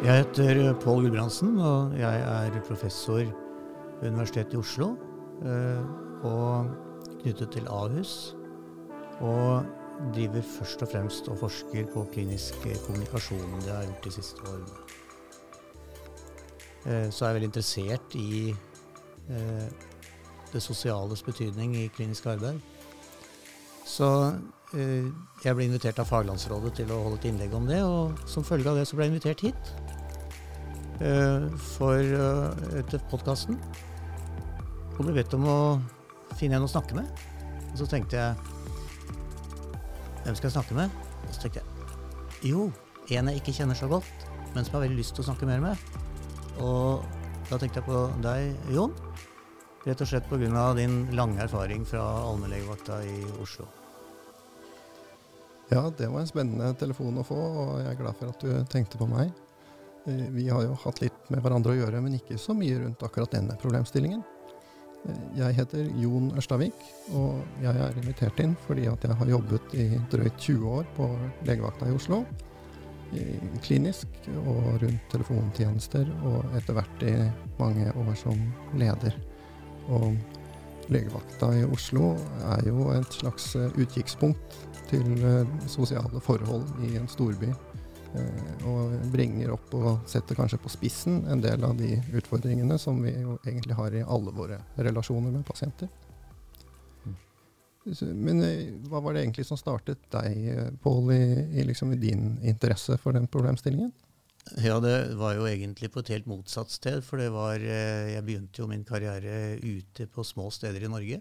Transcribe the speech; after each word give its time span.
Jeg 0.00 0.16
heter 0.16 0.72
Pål 0.80 1.02
Gudbrandsen, 1.04 1.58
og 1.60 1.98
jeg 1.98 2.20
er 2.20 2.62
professor 2.64 3.18
ved 4.00 4.08
Universitetet 4.08 4.54
i 4.54 4.56
Oslo. 4.56 4.96
eh, 5.44 5.84
Og 6.24 6.70
knyttet 7.22 7.50
til 7.52 7.66
Ahus. 7.68 8.36
Og 9.20 9.64
driver 10.14 10.42
først 10.42 10.82
og 10.82 10.88
fremst 10.88 11.28
og 11.28 11.38
forsker 11.38 11.86
på 11.94 12.06
klinisk 12.12 12.54
kommunikasjon. 12.86 13.60
Det 13.60 13.72
har 13.72 13.80
jeg 13.82 13.88
gjort 13.88 14.04
de 14.04 14.10
siste 14.10 14.40
årene. 14.48 14.66
Eh, 16.86 17.10
Så 17.10 17.24
er 17.24 17.28
jeg 17.28 17.34
veldig 17.34 17.48
interessert 17.48 18.14
i 18.14 18.56
eh, 19.30 19.68
det 20.52 20.62
sosiales 20.62 21.22
betydning 21.22 21.76
i 21.76 21.90
klinisk 21.96 22.26
arbeid. 22.26 22.60
Så 23.90 24.08
eh, 24.78 25.08
jeg 25.42 25.56
ble 25.56 25.66
invitert 25.66 25.98
av 26.02 26.08
Faglandsrådet 26.10 26.76
til 26.78 26.92
å 26.94 27.00
holde 27.04 27.18
et 27.20 27.28
innlegg 27.30 27.54
om 27.56 27.66
det, 27.68 27.80
og 27.82 28.20
som 28.30 28.46
følge 28.46 28.70
av 28.70 28.78
det 28.78 28.86
så 28.88 28.98
ble 28.98 29.08
jeg 29.08 29.14
invitert 29.14 29.44
hit 29.48 29.72
eh, 31.02 31.48
for 31.74 31.98
eh, 31.98 32.84
til 32.92 33.02
podkasten. 33.10 33.58
Og 34.94 35.06
ble 35.06 35.16
bedt 35.16 35.34
om 35.34 35.48
å 35.48 35.58
finne 36.38 36.60
en 36.60 36.68
å 36.68 36.70
snakke 36.70 36.98
med. 36.98 37.08
Og 37.72 37.80
så 37.80 37.88
tenkte 37.88 38.18
jeg 38.20 38.56
Hvem 40.20 40.36
skal 40.36 40.50
jeg 40.50 40.56
snakke 40.58 40.76
med? 40.76 40.92
Og 41.24 41.32
så 41.32 41.46
tenkte 41.46 41.62
jeg 41.62 42.52
jo, 42.52 42.66
en 43.16 43.30
jeg 43.30 43.40
ikke 43.40 43.54
kjenner 43.56 43.78
så 43.78 43.88
godt, 43.90 44.26
men 44.52 44.62
som 44.62 44.74
jeg 44.74 44.76
har 44.76 44.84
veldig 44.84 45.00
lyst 45.00 45.16
til 45.16 45.24
å 45.24 45.30
snakke 45.30 45.48
mer 45.48 45.64
med. 45.64 45.88
Og 46.60 47.06
da 47.48 47.58
tenkte 47.58 47.80
jeg 47.80 47.88
på 47.88 48.04
deg, 48.22 48.70
Jon. 48.76 48.94
Rett 49.86 50.04
og 50.04 50.10
slett 50.12 50.28
pga. 50.28 50.74
din 50.76 51.06
lange 51.16 51.40
erfaring 51.40 51.88
fra 51.88 52.04
allmennlegevakta 52.28 53.00
i 53.08 53.24
Oslo. 53.40 53.79
Ja, 55.70 55.92
det 55.98 56.08
var 56.10 56.20
en 56.20 56.26
spennende 56.26 56.72
telefon 56.74 57.20
å 57.20 57.24
få, 57.26 57.36
og 57.38 57.72
jeg 57.78 57.92
er 57.92 57.98
glad 58.00 58.16
for 58.18 58.32
at 58.32 58.42
du 58.42 58.50
tenkte 58.72 58.98
på 58.98 59.06
meg. 59.06 59.30
Eh, 60.06 60.26
Vi 60.34 60.48
har 60.48 60.64
jo 60.66 60.74
hatt 60.74 61.00
litt 61.00 61.30
med 61.30 61.42
hverandre 61.44 61.76
å 61.76 61.78
gjøre, 61.78 62.00
men 62.02 62.16
ikke 62.18 62.38
så 62.38 62.56
mye 62.58 62.80
rundt 62.80 63.02
akkurat 63.06 63.30
denne 63.30 63.54
problemstillingen. 63.60 64.24
Eh, 65.06 65.20
Jeg 65.38 65.54
heter 65.54 65.86
Jon 65.96 66.32
Ørstavik, 66.34 66.74
og 67.14 67.44
jeg 67.62 67.76
er 67.76 68.02
invitert 68.02 68.40
inn 68.40 68.56
fordi 68.66 68.88
at 68.90 69.00
jeg 69.06 69.14
har 69.14 69.26
jobbet 69.26 69.74
i 69.74 69.88
drøyt 70.10 70.38
20 70.38 70.66
år 70.80 70.86
på 70.96 71.08
legevakta 71.46 71.86
i 71.86 71.94
Oslo. 71.94 72.24
Klinisk 73.62 74.06
og 74.46 74.82
rundt 74.82 75.06
telefontjenester, 75.10 76.06
og 76.22 76.44
etter 76.54 76.74
hvert 76.74 77.02
i 77.02 77.14
mange 77.58 77.90
år 77.94 78.14
som 78.14 78.38
leder. 78.74 79.14
Og 79.88 80.14
legevakta 80.88 81.50
i 81.58 81.64
Oslo 81.64 82.14
er 82.50 82.66
jo 82.68 82.88
et 82.94 83.18
slags 83.20 83.52
eh, 83.58 83.72
utkikkspunkt 83.80 84.56
til 84.90 85.06
eh, 85.26 85.52
sosiale 85.70 86.22
forhold 86.24 86.66
i 86.86 86.96
en 86.98 87.08
storby. 87.10 87.50
eh, 87.50 88.66
Og 88.66 88.96
bringer 89.12 89.52
opp 89.54 89.74
og 89.78 90.08
setter 90.10 90.38
kanskje 90.38 90.60
på 90.62 90.72
spissen 90.72 91.24
en 91.30 91.42
del 91.44 91.64
av 91.64 91.76
de 91.78 91.96
utfordringene 92.16 92.78
som 92.78 93.02
vi 93.02 93.14
jo 93.20 93.38
egentlig 93.44 93.78
har 93.78 93.94
i 93.94 94.06
alle 94.06 94.34
våre 94.34 94.60
relasjoner 94.76 95.30
med 95.30 95.46
pasienter. 95.46 95.88
Mm. 97.04 97.16
Men 98.14 98.44
hva 98.88 99.00
var 99.00 99.14
det 99.14 99.24
egentlig 99.24 99.46
som 99.46 99.58
startet 99.60 100.02
deg, 100.10 100.76
Pål, 100.82 101.12
i, 101.12 101.24
i, 101.60 101.64
liksom, 101.64 101.92
i 101.92 102.02
din 102.02 102.38
interesse 102.42 102.98
for 102.98 103.12
den 103.16 103.30
problemstillingen? 103.30 103.92
Ja, 104.48 104.80
det 104.80 105.14
var 105.20 105.36
jo 105.36 105.44
egentlig 105.46 105.90
på 105.92 106.00
et 106.00 106.10
helt 106.14 106.28
motsatt 106.30 106.72
sted. 106.72 107.04
For 107.04 107.20
var 107.32 107.60
eh, 107.60 108.14
Jeg 108.16 108.24
begynte 108.26 108.62
jo 108.62 108.68
min 108.70 108.86
karriere 108.88 109.58
ute 109.60 110.06
på 110.10 110.24
små 110.24 110.48
steder 110.50 110.86
i 110.86 110.90
Norge. 110.90 111.20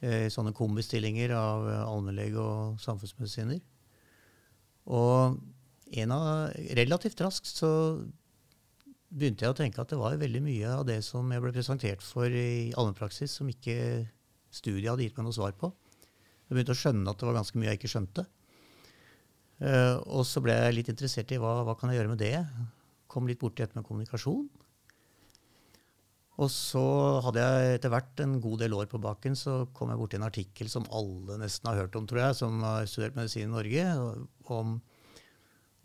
eh, 0.00 0.26
I 0.26 0.32
sånne 0.32 0.54
kombistillinger 0.54 1.34
av 1.36 1.68
eh, 1.68 1.82
allmennlege 1.84 2.40
og 2.40 2.80
samfunnsmedisiner. 2.80 3.60
Og 4.94 5.40
av, 6.14 6.50
relativt 6.78 7.20
raskt 7.24 7.50
så 7.50 7.70
begynte 9.14 9.44
jeg 9.44 9.54
å 9.54 9.58
tenke 9.58 9.82
at 9.82 9.90
det 9.92 9.98
var 10.00 10.16
veldig 10.18 10.42
mye 10.42 10.70
av 10.80 10.86
det 10.88 11.00
som 11.06 11.28
jeg 11.30 11.42
ble 11.42 11.52
presentert 11.54 12.02
for 12.02 12.30
i 12.30 12.72
allmennpraksis, 12.74 13.36
som 13.38 13.50
ikke 13.50 14.06
studiet 14.54 14.90
hadde 14.90 15.06
gitt 15.06 15.18
meg 15.18 15.28
noe 15.28 15.36
svar 15.36 15.54
på. 15.58 15.70
Jeg 16.48 16.56
begynte 16.56 16.74
å 16.74 16.78
skjønne 16.78 17.10
at 17.10 17.20
det 17.20 17.28
var 17.28 17.38
ganske 17.38 17.58
mye 17.58 17.72
jeg 17.72 17.82
ikke 17.82 17.92
skjønte. 17.94 18.26
Eh, 19.64 19.96
og 20.12 20.26
så 20.28 20.42
ble 20.44 20.56
jeg 20.58 20.76
litt 20.76 20.90
interessert 20.92 21.32
i 21.32 21.40
hva, 21.40 21.62
hva 21.64 21.76
kan 21.78 21.90
jeg 21.90 22.00
gjøre 22.00 22.12
med 22.12 22.20
det. 22.20 22.36
Kom 23.10 23.28
litt 23.30 23.40
borti 23.40 23.64
dette 23.64 23.78
med 23.78 23.86
kommunikasjon. 23.86 24.44
Og 26.34 26.50
så 26.50 26.82
hadde 27.22 27.42
jeg 27.44 27.76
etter 27.76 27.92
hvert 27.92 28.20
en 28.24 28.40
god 28.42 28.64
del 28.64 28.74
år 28.74 28.88
på 28.90 28.98
baken, 29.02 29.36
så 29.38 29.60
kom 29.76 29.92
jeg 29.92 30.00
borti 30.00 30.18
en 30.18 30.26
artikkel 30.26 30.70
som 30.70 30.88
alle 30.90 31.38
nesten 31.38 31.70
har 31.70 31.84
hørt 31.84 31.94
om, 31.94 32.08
tror 32.10 32.24
jeg, 32.24 32.38
som 32.40 32.58
har 32.66 32.88
studert 32.90 33.14
medisin 33.14 33.46
i 33.46 33.52
Norge, 33.52 33.84
om, 34.50 34.74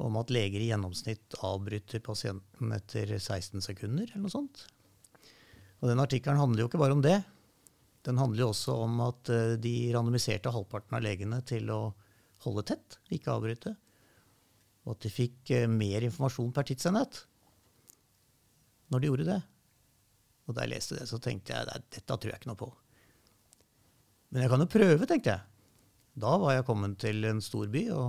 om 0.02 0.18
at 0.24 0.34
leger 0.34 0.66
i 0.66 0.72
gjennomsnitt 0.72 1.38
avbryter 1.46 2.02
pasienten 2.02 2.74
etter 2.74 3.14
16 3.20 3.62
sekunder, 3.62 4.10
eller 4.10 4.26
noe 4.26 4.34
sånt. 4.34 4.66
Og 5.80 5.92
den 5.92 6.02
artikkelen 6.02 6.42
handler 6.42 6.66
jo 6.66 6.72
ikke 6.72 6.82
bare 6.82 6.98
om 6.98 7.06
det. 7.06 7.20
Den 8.10 8.18
handler 8.18 8.48
jo 8.48 8.50
også 8.50 8.74
om 8.88 9.00
at 9.06 9.30
eh, 9.32 9.54
de 9.62 9.76
randomiserte 9.94 10.52
halvparten 10.52 10.98
av 10.98 11.06
legene 11.06 11.44
til 11.48 11.70
å 11.72 11.82
holde 12.46 12.66
tett, 12.72 13.00
ikke 13.14 13.34
avbryte. 13.34 13.76
Og 14.88 14.96
at 14.96 15.06
de 15.06 15.12
fikk 15.12 15.52
eh, 15.56 15.70
mer 15.72 16.06
informasjon 16.08 16.54
per 16.56 16.68
tidsenhet 16.70 17.26
når 18.90 19.02
de 19.02 19.10
gjorde 19.10 19.28
det. 19.28 19.40
Og 20.50 20.56
da 20.58 20.66
jeg 20.66 20.74
leste 20.74 20.98
det, 20.98 21.06
så 21.10 21.20
tenkte 21.22 21.54
jeg 21.54 21.68
dette 21.70 22.02
tror 22.08 22.32
jeg 22.32 22.42
ikke 22.42 22.50
noe 22.50 22.60
på. 22.60 22.70
Men 24.34 24.44
jeg 24.44 24.52
kan 24.52 24.64
jo 24.64 24.70
prøve, 24.72 25.10
tenkte 25.10 25.36
jeg. 25.36 25.46
Da 26.20 26.34
var 26.42 26.56
jeg 26.56 26.66
kommet 26.68 26.98
til 27.02 27.22
en 27.30 27.42
stor 27.44 27.70
by 27.72 27.84
og 27.94 28.08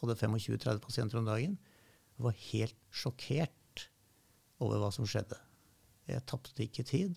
hadde 0.00 0.18
25-30 0.18 0.82
pasienter 0.82 1.20
om 1.20 1.28
dagen. 1.28 1.54
Jeg 2.16 2.26
var 2.26 2.42
helt 2.48 2.80
sjokkert 2.90 3.86
over 4.64 4.82
hva 4.82 4.90
som 4.94 5.06
skjedde. 5.08 5.38
Jeg 6.10 6.26
tapte 6.28 6.64
ikke 6.64 6.84
tid. 6.86 7.14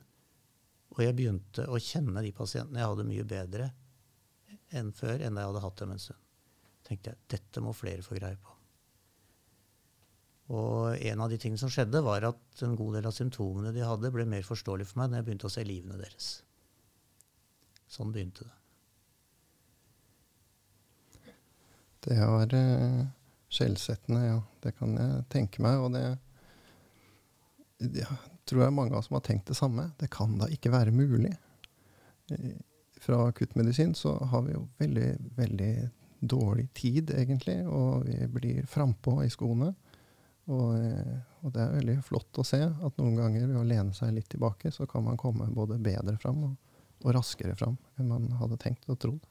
Og 0.96 1.04
jeg 1.04 1.16
begynte 1.18 1.66
å 1.70 1.82
kjenne 1.82 2.22
de 2.26 2.34
pasientene 2.36 2.82
jeg 2.82 2.92
hadde 2.92 3.08
mye 3.10 3.26
bedre 3.28 3.70
enn 4.75 4.94
før, 4.96 5.18
enn 5.18 5.35
da 5.35 5.44
jeg 5.44 5.52
hadde 5.52 5.66
hatt 5.66 5.81
dem 5.81 5.94
en 5.96 6.02
stund. 6.02 6.25
tenkte 6.88 7.12
jeg, 7.12 7.22
dette 7.30 7.62
må 7.62 7.74
flere 7.75 8.02
få 8.06 8.18
greie 8.18 8.38
på. 8.40 8.56
Og 10.50 10.96
en 11.06 11.22
av 11.22 11.30
de 11.30 11.38
tingene 11.38 11.62
som 11.62 11.69
skjedde, 11.69 12.02
var 12.02 12.25
at 12.25 12.63
en 12.66 12.78
god 12.78 12.96
del 12.97 13.06
av 13.06 13.13
symptomene 13.13 13.74
de 13.75 13.84
hadde, 13.85 14.09
ble 14.13 14.25
mer 14.25 14.46
forståelig 14.46 14.88
for 14.90 15.02
meg 15.02 15.12
når 15.12 15.19
jeg 15.19 15.28
begynte 15.28 15.50
å 15.50 15.53
se 15.53 15.66
livene 15.68 16.00
deres. 16.00 16.30
Sånn 17.90 18.13
begynte 18.13 18.47
det. 18.47 18.56
Det 22.07 22.18
var 22.18 22.56
uh, 22.56 23.03
skjellsettende, 23.51 24.24
ja. 24.25 24.40
Det 24.63 24.74
kan 24.80 24.96
jeg 24.97 25.24
tenke 25.34 25.62
meg. 25.62 25.84
Og 25.84 25.94
det, 25.94 26.03
ja, 28.00 28.09
tror 28.50 28.63
jeg 28.66 28.75
mange 28.75 28.96
av 28.96 29.03
oss 29.03 29.09
som 29.12 29.19
har 29.19 29.25
tenkt 29.28 29.51
det 29.51 29.57
samme. 29.59 29.90
Det 30.00 30.09
kan 30.13 30.38
da 30.40 30.50
ikke 30.50 30.74
være 30.74 30.96
mulig. 30.96 31.36
Fra 33.00 33.22
akuttmedisin 33.30 33.94
så 33.96 34.18
har 34.32 34.42
vi 34.44 34.54
jo 34.54 34.66
veldig, 34.78 35.10
veldig 35.38 35.74
dårlig 36.20 36.68
tid, 36.74 37.14
egentlig. 37.16 37.62
Og 37.68 38.06
vi 38.06 38.28
blir 38.28 38.66
frampå 38.68 39.22
i 39.24 39.30
skoene. 39.32 39.72
Og, 40.50 40.74
eh, 40.76 41.18
og 41.46 41.54
det 41.54 41.62
er 41.62 41.76
veldig 41.78 41.98
flott 42.04 42.42
å 42.42 42.46
se 42.48 42.60
at 42.66 43.00
noen 43.00 43.16
ganger 43.20 43.46
ved 43.48 43.60
å 43.60 43.68
lene 43.68 43.94
seg 43.96 44.16
litt 44.16 44.30
tilbake, 44.34 44.72
så 44.74 44.88
kan 44.90 45.06
man 45.06 45.20
komme 45.20 45.48
både 45.54 45.78
bedre 45.80 46.18
fram 46.20 46.44
og, 46.48 46.56
og 47.06 47.14
raskere 47.16 47.56
fram 47.56 47.78
enn 48.00 48.10
man 48.10 48.32
hadde 48.40 48.58
tenkt 48.60 48.90
og 48.90 49.00
trodd. 49.00 49.28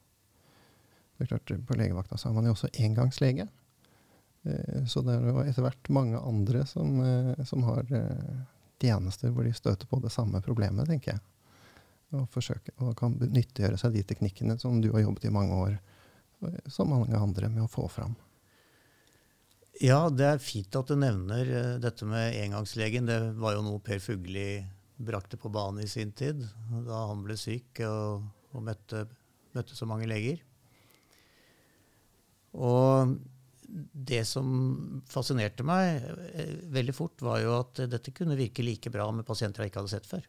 Det 1.17 1.27
er 1.27 1.33
klart, 1.33 1.51
På 1.67 1.75
legevakta 1.75 2.17
så 2.17 2.29
er 2.29 2.37
man 2.37 2.47
jo 2.47 2.55
også 2.55 2.71
engangslege. 2.79 3.49
Eh, 4.47 4.85
Så 4.87 5.03
det 5.03 5.17
er 5.17 5.27
jo 5.27 5.43
etter 5.43 5.67
hvert 5.67 5.91
mange 5.91 6.17
andre 6.17 6.65
som, 6.65 7.01
eh, 7.03 7.43
som 7.45 7.67
har 7.67 7.83
tjenester 8.79 9.33
hvor 9.35 9.43
de 9.43 9.51
støter 9.53 9.85
på 9.91 9.99
det 10.01 10.13
samme 10.15 10.39
problemet, 10.41 10.87
tenker 10.87 11.17
jeg. 11.17 11.21
Og, 12.09 12.25
forsøke, 12.33 12.73
og 12.81 12.95
kan 12.97 13.13
nyttiggjøre 13.21 13.77
seg 13.77 13.93
de 13.93 14.01
teknikkene 14.09 14.55
som 14.57 14.79
du 14.81 14.87
har 14.95 15.03
jobbet 15.03 15.27
i 15.29 15.33
mange 15.33 15.53
år, 15.53 15.75
som 16.71 16.89
mange 16.89 17.13
andre, 17.13 17.51
med 17.53 17.67
å 17.67 17.69
få 17.69 17.85
fram. 17.91 18.15
Ja, 19.79 20.09
det 20.09 20.25
er 20.25 20.41
fint 20.43 20.75
at 20.75 20.89
du 20.89 20.97
nevner 20.99 21.51
eh, 21.53 21.75
dette 21.79 22.07
med 22.09 22.35
engangslegen. 22.41 23.07
Det 23.07 23.19
var 23.39 23.55
jo 23.55 23.63
noe 23.63 23.83
Per 23.83 24.01
Fugli 24.03 24.57
brakte 24.99 25.37
på 25.39 25.51
banen 25.53 25.85
i 25.85 25.87
sin 25.87 26.11
tid, 26.11 26.41
da 26.83 27.05
han 27.07 27.21
ble 27.23 27.37
syk 27.39 27.79
og, 27.87 28.25
og 28.51 28.65
møtte, 28.65 29.05
møtte 29.55 29.77
så 29.77 29.87
mange 29.87 30.09
leger. 30.09 30.41
Og 32.59 33.13
det 34.09 34.23
som 34.27 34.49
fascinerte 35.07 35.63
meg 35.67 36.01
eh, 36.33 36.57
veldig 36.73 36.95
fort, 36.97 37.21
var 37.23 37.39
jo 37.43 37.55
at 37.61 37.85
dette 37.91 38.15
kunne 38.17 38.37
virke 38.39 38.65
like 38.65 38.91
bra 38.91 39.07
med 39.13 39.27
pasienter 39.27 39.63
jeg 39.63 39.71
ikke 39.71 39.83
hadde 39.83 39.93
sett 39.93 40.09
før. 40.09 40.27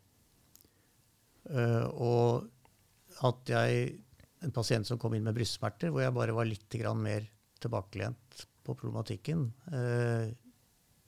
Eh, 1.51 1.87
og 1.99 3.27
at 3.27 3.53
jeg 3.57 3.99
En 4.41 4.53
pasient 4.57 4.89
som 4.89 4.97
kom 4.97 5.13
inn 5.13 5.27
med 5.27 5.37
brystsmerter, 5.37 5.91
hvor 5.93 6.01
jeg 6.01 6.15
bare 6.17 6.33
var 6.33 6.47
litt 6.49 6.73
mer 6.97 7.27
tilbakelent 7.61 8.39
på 8.65 8.73
problematikken, 8.73 9.53
eh, 9.69 10.33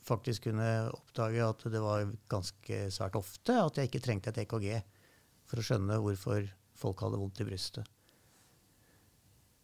faktisk 0.05 0.51
kunne 0.51 0.91
oppdage 0.93 1.41
at 1.41 1.65
det 1.73 1.81
var 1.81 2.13
ganske 2.29 2.91
svært 2.93 3.17
ofte 3.17 3.57
at 3.57 3.79
jeg 3.79 3.89
ikke 3.89 4.03
trengte 4.05 4.29
et 4.29 4.43
EKG 4.45 4.83
for 5.49 5.57
å 5.57 5.65
skjønne 5.65 5.97
hvorfor 6.05 6.45
folk 6.77 7.01
hadde 7.01 7.23
vondt 7.23 7.41
i 7.41 7.49
brystet. 7.49 7.89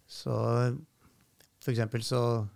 Så 0.09 0.33
for 1.61 1.75
eksempel 1.75 2.01
så 2.01 2.49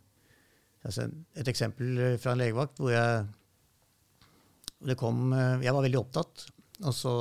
altså, 0.82 1.10
Et 1.36 1.48
eksempel 1.52 2.16
fra 2.16 2.32
en 2.32 2.40
legevakt 2.40 2.80
hvor 2.80 2.88
jeg 2.94 3.26
det 4.80 4.96
kom, 4.96 5.28
Jeg 5.60 5.74
var 5.76 5.84
veldig 5.84 6.00
opptatt, 6.00 6.48
og 6.82 6.94
så 6.96 7.14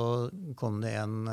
kom 0.58 0.80
det 0.82 0.94
en 0.98 1.28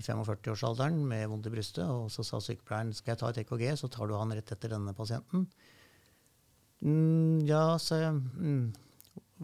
i 0.00 0.04
45-årsalderen 0.04 1.02
med 1.06 1.26
vondt 1.28 1.48
i 1.50 1.52
brystet, 1.52 1.84
og 1.84 2.08
så 2.12 2.24
sa 2.26 2.40
sykepleieren 2.42 2.94
skal 2.96 3.12
jeg 3.12 3.20
ta 3.20 3.30
et 3.30 3.42
EKG, 3.42 3.66
så 3.76 3.90
tar 3.92 4.08
du 4.08 4.16
han 4.16 4.32
rett 4.32 4.52
etter 4.54 4.72
denne 4.72 4.94
pasienten. 4.96 5.44
Mm, 6.80 7.44
ja, 7.48 7.76
sa 7.82 7.98
jeg. 8.00 8.16
Mm, 8.40 8.70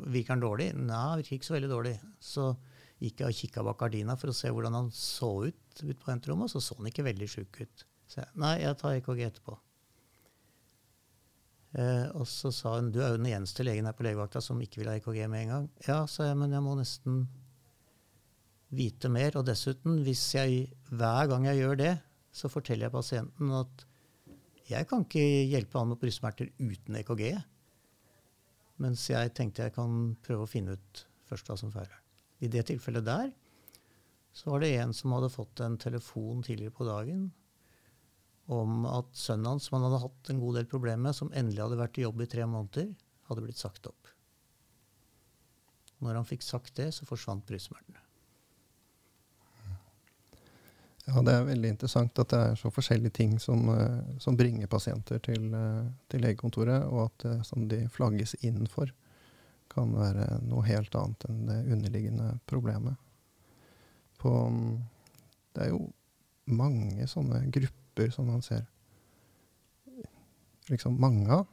virker 0.06 0.34
han 0.34 0.44
dårlig? 0.44 0.70
Nei, 0.78 1.18
virker 1.20 1.36
ikke 1.36 1.50
så 1.50 1.56
veldig 1.58 1.72
dårlig. 1.72 1.94
Så 2.24 2.48
gikk 3.02 3.20
jeg 3.20 3.28
og 3.28 3.42
kikka 3.42 3.66
bak 3.66 3.78
gardina 3.82 4.16
for 4.16 4.32
å 4.32 4.36
se 4.36 4.48
hvordan 4.52 4.78
han 4.78 4.90
så 4.94 5.30
ut 5.50 5.62
ut 5.84 6.00
på 6.00 6.08
venterommet, 6.08 6.48
og 6.48 6.56
så 6.56 6.62
så 6.64 6.78
han 6.78 6.88
ikke 6.88 7.04
veldig 7.04 7.28
sjuk 7.28 7.60
ut. 7.60 7.86
Så 8.08 8.22
jeg, 8.22 8.32
nei, 8.40 8.54
jeg 8.62 8.78
tar 8.80 8.96
EKG 8.96 9.24
etterpå. 9.26 9.58
Eh, 11.76 12.06
og 12.16 12.24
så 12.30 12.48
sa 12.54 12.78
hun 12.78 12.88
du 12.94 13.02
er 13.02 13.12
jo 13.12 13.20
den 13.20 13.28
eneste 13.34 13.66
legen 13.66 13.84
her 13.84 13.96
på 13.96 14.06
legevakta 14.06 14.40
som 14.40 14.60
ikke 14.62 14.80
vil 14.80 14.88
ha 14.88 14.96
EKG 14.96 15.26
med 15.28 15.42
en 15.42 15.52
gang. 15.52 15.66
Ja, 15.84 15.98
sa 16.08 16.30
jeg, 16.30 16.38
men 16.40 16.54
jeg 16.54 16.64
må 16.64 16.78
nesten 16.78 17.26
vite 18.74 19.10
mer. 19.12 19.36
Og 19.38 19.46
dessuten, 19.46 20.00
hvis 20.06 20.24
jeg 20.34 20.66
hver 20.90 21.30
gang 21.30 21.46
jeg 21.50 21.62
gjør 21.62 21.80
det, 21.80 21.92
så 22.34 22.50
forteller 22.52 22.88
jeg 22.88 22.96
pasienten 22.96 23.52
at 23.56 23.86
jeg 24.66 24.88
kan 24.90 25.04
ikke 25.06 25.22
hjelpe 25.46 25.78
han 25.78 25.92
med 25.92 26.00
brystsmerter 26.02 26.50
uten 26.58 26.98
EKG. 26.98 27.24
Mens 28.82 29.06
jeg 29.08 29.32
tenkte 29.36 29.68
jeg 29.68 29.76
kan 29.76 30.16
prøve 30.26 30.44
å 30.44 30.50
finne 30.50 30.74
ut 30.76 31.02
først 31.28 31.48
hva 31.48 31.56
som 31.58 31.72
feiler. 31.72 32.00
I 32.42 32.50
det 32.52 32.66
tilfellet 32.68 33.06
der 33.06 33.30
så 34.36 34.52
var 34.52 34.60
det 34.60 34.74
en 34.76 34.92
som 34.92 35.14
hadde 35.16 35.32
fått 35.32 35.62
en 35.64 35.78
telefon 35.80 36.42
tidligere 36.44 36.74
på 36.76 36.84
dagen 36.84 37.30
om 38.52 38.84
at 38.86 39.08
sønnen 39.16 39.48
hans, 39.54 39.66
som 39.66 39.78
han 39.78 39.86
hadde 39.88 40.02
hatt 40.04 40.30
en 40.30 40.42
god 40.42 40.58
del 40.58 40.68
problemer 40.70 41.08
med, 41.08 41.16
som 41.18 41.32
endelig 41.34 41.64
hadde 41.64 41.78
vært 41.80 41.98
i 41.98 42.04
jobb 42.04 42.20
i 42.22 42.28
tre 42.30 42.44
måneder, 42.46 42.92
hadde 43.26 43.42
blitt 43.42 43.58
sagt 43.58 43.88
opp. 43.90 44.10
Når 46.04 46.20
han 46.20 46.28
fikk 46.28 46.44
sagt 46.46 46.76
det, 46.78 46.92
så 46.94 47.08
forsvant 47.08 47.46
brystsmertene. 47.48 48.05
Ja, 51.06 51.22
det 51.22 51.32
er 51.36 51.44
veldig 51.46 51.68
interessant 51.70 52.18
at 52.18 52.32
det 52.32 52.38
er 52.42 52.56
så 52.58 52.70
forskjellige 52.74 53.14
ting 53.14 53.36
som, 53.38 53.68
eh, 53.70 53.98
som 54.18 54.36
bringer 54.36 54.66
pasienter 54.66 55.20
til, 55.22 55.52
eh, 55.54 55.84
til, 56.10 56.24
legekontoret, 56.24 56.82
og 56.90 57.04
at 57.04 57.26
det 57.26 57.46
som 57.46 57.68
de 57.70 57.84
flagges 57.94 58.34
inn 58.42 58.66
for, 58.66 58.90
kan 59.70 59.92
være 59.94 60.40
noe 60.46 60.64
helt 60.66 60.94
annet 60.98 61.26
enn 61.28 61.46
det 61.46 61.58
underliggende 61.74 62.30
problemet. 62.46 62.96
På, 64.18 64.32
det 65.54 65.66
er 65.66 65.74
jo 65.74 65.84
mange 66.46 67.06
sånne 67.10 67.44
grupper 67.54 68.10
som 68.14 68.26
man 68.30 68.42
ser 68.42 68.64
liksom 70.70 70.98
mange 71.00 71.30
av. 71.30 71.46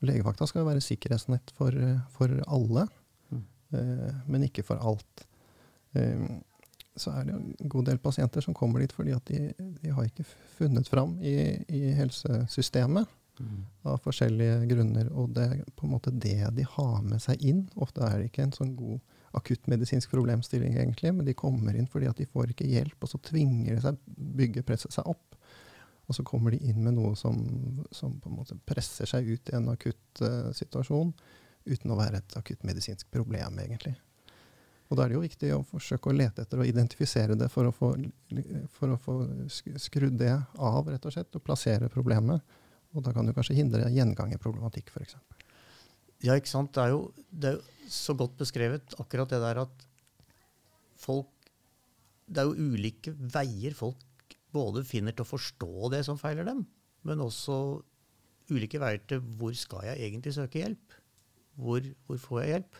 Legevakta 0.00 0.46
skal 0.48 0.66
være 0.66 0.82
sikkerhetsnett 0.82 1.52
for, 1.58 1.74
for 2.14 2.32
alle, 2.48 2.86
mm. 3.30 3.42
eh, 3.76 4.22
men 4.26 4.46
ikke 4.46 4.64
for 4.66 4.80
alt. 4.82 5.26
Eh, 5.94 6.24
så 6.98 7.12
er 7.14 7.28
det 7.28 7.36
en 7.36 7.70
god 7.70 7.86
del 7.86 8.00
pasienter 8.02 8.44
som 8.44 8.56
kommer 8.56 8.82
dit 8.82 8.92
fordi 8.92 9.14
at 9.14 9.30
de, 9.30 9.52
de 9.80 9.92
har 9.94 10.08
ikke 10.08 10.26
funnet 10.58 10.88
fram 10.90 11.16
i, 11.22 11.34
i 11.70 11.92
helsesystemet 11.96 13.08
mm. 13.40 13.62
av 13.88 14.00
forskjellige 14.04 14.66
grunner. 14.72 15.10
Og 15.14 15.30
det 15.36 15.46
er 15.46 15.62
på 15.76 15.86
en 15.86 15.94
måte 15.94 16.12
det 16.12 16.42
de 16.56 16.66
har 16.76 17.00
med 17.06 17.22
seg 17.22 17.42
inn. 17.46 17.64
Ofte 17.80 18.04
er 18.06 18.18
det 18.18 18.30
ikke 18.30 18.48
en 18.48 18.56
sånn 18.56 18.74
god 18.78 18.98
akuttmedisinsk 19.38 20.10
problemstilling, 20.10 20.74
egentlig, 20.74 21.12
men 21.14 21.26
de 21.28 21.36
kommer 21.38 21.76
inn 21.78 21.86
fordi 21.90 22.08
at 22.10 22.18
de 22.18 22.26
får 22.26 22.50
ikke 22.50 22.66
hjelp, 22.66 22.96
og 22.98 23.12
så 23.12 23.20
tvinger 23.22 23.76
de 23.76 23.82
seg, 23.84 24.00
bygger 24.40 24.66
presset 24.66 24.94
seg 24.96 25.06
opp. 25.10 25.36
Og 26.10 26.16
så 26.16 26.24
kommer 26.26 26.50
de 26.50 26.58
inn 26.66 26.80
med 26.82 26.96
noe 26.96 27.14
som, 27.14 27.38
som 27.94 28.16
på 28.18 28.32
en 28.32 28.40
måte 28.40 28.58
presser 28.66 29.06
seg 29.06 29.28
ut 29.30 29.52
i 29.52 29.54
en 29.54 29.70
akutt 29.70 30.22
uh, 30.26 30.50
situasjon, 30.56 31.12
uten 31.70 31.92
å 31.94 31.98
være 32.00 32.18
et 32.18 32.34
akuttmedisinsk 32.40 33.12
problem, 33.14 33.60
egentlig. 33.62 33.94
Og 34.90 34.98
da 34.98 35.04
er 35.04 35.12
det 35.12 35.18
jo 35.18 35.22
viktig 35.22 35.50
å 35.54 35.64
forsøke 35.70 36.10
å 36.10 36.14
lete 36.16 36.42
etter 36.42 36.62
og 36.62 36.66
identifisere 36.66 37.36
det 37.38 37.46
for 37.52 37.68
å 37.68 37.74
få, 37.74 37.92
for 38.74 38.94
å 38.94 38.98
få 38.98 39.14
skrudd 39.78 40.16
det 40.18 40.32
av, 40.58 40.88
rett 40.90 41.06
og 41.06 41.14
slett, 41.14 41.36
og 41.38 41.44
plassere 41.46 41.90
problemet. 41.92 42.42
Og 42.90 43.04
da 43.06 43.12
kan 43.14 43.28
du 43.28 43.34
kanskje 43.36 43.54
hindre 43.60 43.86
gjengangerproblematikk, 43.94 44.90
f.eks. 44.90 45.14
Ja, 46.26 46.34
ikke 46.34 46.50
sant. 46.50 46.74
Det 46.74 46.82
er, 46.82 46.96
jo, 46.96 47.04
det 47.30 47.52
er 47.52 47.60
jo 47.60 47.90
så 47.90 48.16
godt 48.18 48.34
beskrevet, 48.40 48.96
akkurat 49.00 49.30
det 49.30 49.40
der 49.44 49.62
at 49.62 49.86
folk 51.00 51.30
Det 52.30 52.42
er 52.42 52.46
jo 52.46 52.74
ulike 52.74 53.10
veier 53.34 53.74
folk 53.74 54.34
både 54.54 54.84
finner 54.86 55.14
til 55.14 55.24
å 55.24 55.30
forstå 55.30 55.88
det 55.94 56.04
som 56.06 56.18
feiler 56.18 56.46
dem, 56.46 56.60
men 57.06 57.22
også 57.24 57.80
ulike 58.50 58.78
veier 58.82 59.02
til 59.10 59.22
hvor 59.38 59.54
skal 59.58 59.88
jeg 59.88 60.06
egentlig 60.06 60.34
søke 60.36 60.60
hjelp? 60.60 60.94
Hvor, 61.58 61.82
hvor 62.06 62.20
får 62.22 62.40
jeg 62.42 62.52
hjelp? 62.54 62.78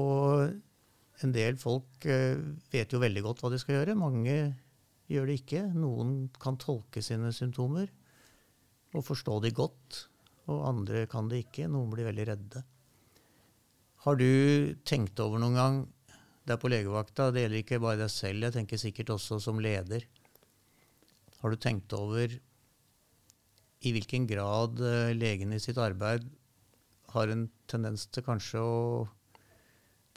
Og 0.00 1.24
en 1.24 1.34
del 1.34 1.58
folk 1.60 2.06
eh, 2.08 2.40
vet 2.72 2.92
jo 2.92 3.02
veldig 3.02 3.22
godt 3.26 3.42
hva 3.42 3.52
de 3.52 3.60
skal 3.60 3.78
gjøre. 3.78 3.98
Mange 3.98 4.36
gjør 5.10 5.28
det 5.28 5.40
ikke. 5.42 5.64
Noen 5.76 6.14
kan 6.40 6.58
tolke 6.60 7.02
sine 7.04 7.32
symptomer 7.36 7.90
og 8.96 9.06
forstå 9.06 9.36
de 9.44 9.52
godt, 9.54 10.04
og 10.50 10.64
andre 10.66 11.04
kan 11.10 11.28
det 11.30 11.44
ikke. 11.44 11.68
Noen 11.70 11.92
blir 11.92 12.08
veldig 12.08 12.26
redde. 12.32 12.62
Har 14.06 14.16
du 14.16 14.74
tenkt 14.88 15.20
over 15.20 15.42
noen 15.42 15.58
gang 15.58 15.80
Det 16.40 16.54
er 16.54 16.58
på 16.62 16.70
legevakta, 16.72 17.28
det 17.30 17.42
gjelder 17.44 17.60
ikke 17.60 17.78
bare 17.84 17.98
deg 18.00 18.08
selv, 18.10 18.46
jeg 18.46 18.54
tenker 18.54 18.78
sikkert 18.80 19.10
også 19.12 19.36
som 19.44 19.60
leder. 19.62 20.06
Har 21.42 21.52
du 21.52 21.58
tenkt 21.60 21.92
over 21.94 22.32
i 23.86 23.92
hvilken 23.94 24.26
grad 24.26 24.80
eh, 24.82 25.12
legen 25.14 25.52
i 25.54 25.60
sitt 25.62 25.78
arbeid 25.78 26.24
har 27.12 27.30
en 27.30 27.44
tendens 27.70 28.06
til 28.10 28.24
kanskje 28.26 28.64
å 28.64 28.80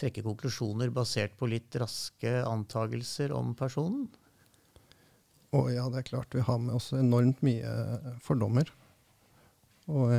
trekke 0.03 0.25
konklusjoner 0.25 0.91
basert 0.93 1.37
på 1.39 1.47
litt 1.47 1.75
raske 1.79 2.35
antagelser 2.43 3.31
om 3.35 3.55
personen? 3.55 4.09
Å 5.53 5.67
ja, 5.71 5.87
det 5.93 6.01
er 6.01 6.07
klart. 6.09 6.33
Vi 6.33 6.43
har 6.43 6.59
med 6.59 6.75
oss 6.75 6.91
enormt 6.97 7.43
mye 7.45 7.71
fordommer. 8.25 8.71
Og, 9.85 10.13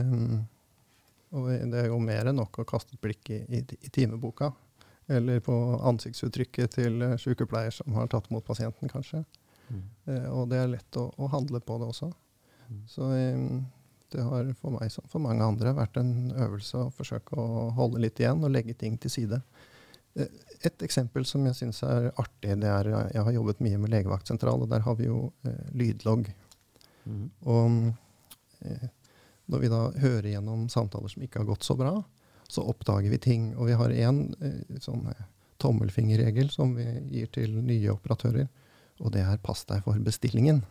og, 1.35 1.49
det 1.73 1.81
er 1.81 1.89
jo 1.91 1.99
mer 2.01 2.31
enn 2.31 2.39
nok 2.39 2.61
å 2.63 2.67
kaste 2.69 2.95
et 2.95 3.03
blikk 3.03 3.33
i, 3.35 3.41
i, 3.59 3.63
i 3.65 3.91
timeboka. 3.91 4.53
Eller 5.11 5.43
på 5.45 5.55
ansiktsuttrykket 5.91 6.79
til 6.79 7.09
sykepleier 7.21 7.75
som 7.75 7.99
har 7.99 8.09
tatt 8.13 8.31
imot 8.31 8.47
pasienten, 8.47 8.89
kanskje. 8.89 9.25
Mm. 9.69 9.82
Eh, 10.06 10.29
og 10.31 10.49
det 10.53 10.61
er 10.63 10.70
lett 10.77 11.01
å, 11.01 11.08
å, 11.19 11.29
handle 11.32 11.61
på 11.61 11.77
det 11.82 11.91
også. 11.91 12.13
Mm. 12.70 12.81
Så 12.89 13.11
det 14.15 14.25
har 14.25 14.49
for 14.61 14.79
meg 14.79 14.93
som 14.94 15.05
for 15.11 15.25
mange 15.25 15.44
andre 15.44 15.75
vært 15.77 15.99
en 16.01 16.31
øvelse 16.31 16.87
å 16.87 16.94
forsøke 16.94 17.37
å 17.41 17.69
holde 17.77 18.06
litt 18.06 18.23
igjen 18.23 18.44
og 18.47 18.55
legge 18.55 18.77
ting 18.79 18.97
til 19.03 19.13
side. 19.13 19.43
Eh, 20.15 20.41
et 20.65 20.83
eksempel 20.87 21.27
som 21.29 21.44
jeg 21.49 21.59
syns 21.59 21.83
er 21.85 22.11
artig, 22.17 22.56
det 22.61 22.71
er 22.71 22.91
Jeg 23.13 23.25
har 23.27 23.33
jobbet 23.33 23.61
mye 23.61 23.79
med 23.79 23.93
legevaktsentral, 23.93 24.63
og 24.63 24.71
der 24.71 24.81
har 24.81 24.97
vi 24.97 25.11
jo 25.11 25.33
eh, 25.44 25.71
lydlogg. 25.73 26.31
Mm. 27.05 27.31
Og 27.44 27.93
eh, 28.65 28.89
når 29.47 29.61
vi 29.61 29.71
da 29.73 29.81
hører 30.01 30.31
gjennom 30.31 30.69
samtaler 30.73 31.13
som 31.13 31.25
ikke 31.25 31.43
har 31.43 31.51
gått 31.51 31.67
så 31.67 31.77
bra, 31.77 31.99
så 32.49 32.65
oppdager 32.65 33.11
vi 33.13 33.19
ting. 33.19 33.51
Og 33.59 33.69
vi 33.69 33.79
har 33.79 33.93
én 33.93 34.27
eh, 34.41 34.79
sånn 34.81 35.06
eh, 35.13 35.27
tommelfingerregel 35.63 36.51
som 36.53 36.75
vi 36.77 36.87
gir 37.13 37.31
til 37.35 37.59
nye 37.65 37.93
operatører, 37.93 38.49
og 39.03 39.13
det 39.13 39.25
er 39.25 39.39
'pass 39.43 39.65
deg 39.67 39.83
for 39.85 39.99
bestillingen'. 39.99 40.63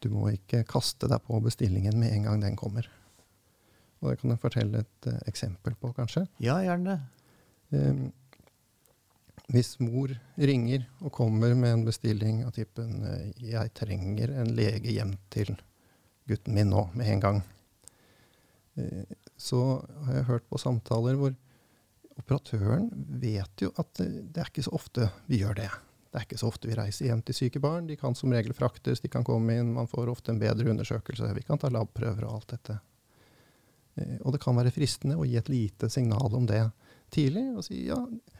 Du 0.00 0.08
må 0.08 0.30
ikke 0.32 0.64
kaste 0.64 1.08
deg 1.08 1.20
på 1.26 1.40
bestillingen 1.44 1.98
med 2.00 2.12
en 2.12 2.22
gang 2.24 2.40
den 2.40 2.56
kommer. 2.56 2.88
Og 4.00 4.10
det 4.10 4.20
kan 4.20 4.30
jeg 4.32 4.40
fortelle 4.40 4.78
et 4.80 5.08
uh, 5.12 5.18
eksempel 5.28 5.74
på, 5.76 5.92
kanskje. 5.92 6.24
Ja, 6.40 6.56
gjerne. 6.64 7.02
Um, 7.68 8.12
hvis 9.48 9.78
mor 9.82 10.12
ringer 10.36 10.86
og 11.00 11.12
kommer 11.16 11.54
med 11.58 11.72
en 11.74 11.84
bestilling 11.86 12.44
av 12.46 12.54
typen 12.56 13.02
uh, 13.04 13.30
'Jeg 13.36 13.74
trenger 13.74 14.34
en 14.42 14.54
lege 14.56 14.92
hjem 14.92 15.16
til 15.30 15.54
gutten 16.28 16.54
min 16.54 16.70
nå, 16.70 16.88
med 16.94 17.06
en 17.06 17.20
gang', 17.20 17.42
uh, 18.78 19.04
så 19.36 19.86
har 20.06 20.14
jeg 20.14 20.28
hørt 20.28 20.48
på 20.48 20.58
samtaler 20.58 21.16
hvor 21.16 21.34
operatøren 22.20 22.90
vet 23.22 23.62
jo 23.64 23.72
at 23.80 23.94
det 23.96 24.36
er 24.36 24.50
ikke 24.50 24.66
så 24.66 24.74
ofte 24.76 25.08
vi 25.26 25.40
gjør 25.40 25.56
det. 25.62 25.70
Det 26.10 26.18
er 26.18 26.26
ikke 26.26 26.40
så 26.40 26.50
ofte 26.50 26.68
vi 26.68 26.76
reiser 26.76 27.06
hjem 27.06 27.22
til 27.22 27.36
syke 27.38 27.60
barn. 27.62 27.86
De 27.86 27.96
kan 27.96 28.16
som 28.18 28.32
regel 28.34 28.52
fraktes, 28.56 29.00
de 29.00 29.08
kan 29.08 29.24
komme 29.24 29.54
inn, 29.56 29.72
man 29.76 29.88
får 29.88 30.10
ofte 30.10 30.32
en 30.34 30.40
bedre 30.42 30.66
undersøkelse. 30.72 31.30
Vi 31.36 31.44
kan 31.46 31.60
ta 31.62 31.70
labprøver 31.70 32.26
og 32.26 32.40
alt 32.40 32.54
dette. 32.56 32.80
Eh, 33.94 34.16
og 34.20 34.34
det 34.34 34.42
kan 34.42 34.58
være 34.58 34.72
fristende 34.74 35.18
å 35.18 35.26
gi 35.26 35.36
et 35.38 35.50
lite 35.52 35.90
signal 35.92 36.34
om 36.34 36.48
det 36.50 36.64
tidlig 37.14 37.46
og 37.54 37.64
si 37.66 37.84
ja, 37.88 37.98
eh, 37.98 38.39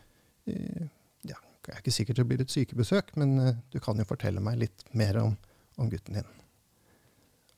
ja 1.29 1.39
Jeg 1.67 1.75
er 1.75 1.83
ikke 1.83 1.95
sikkert 1.95 2.21
det 2.23 2.27
blir 2.29 2.45
et 2.45 2.53
sykebesøk, 2.53 3.15
men 3.21 3.39
eh, 3.39 3.59
du 3.73 3.81
kan 3.83 3.99
jo 3.99 4.09
fortelle 4.09 4.43
meg 4.45 4.61
litt 4.63 4.85
mer 4.97 5.21
om, 5.23 5.37
om 5.77 5.91
gutten 5.93 6.21
din. 6.21 6.31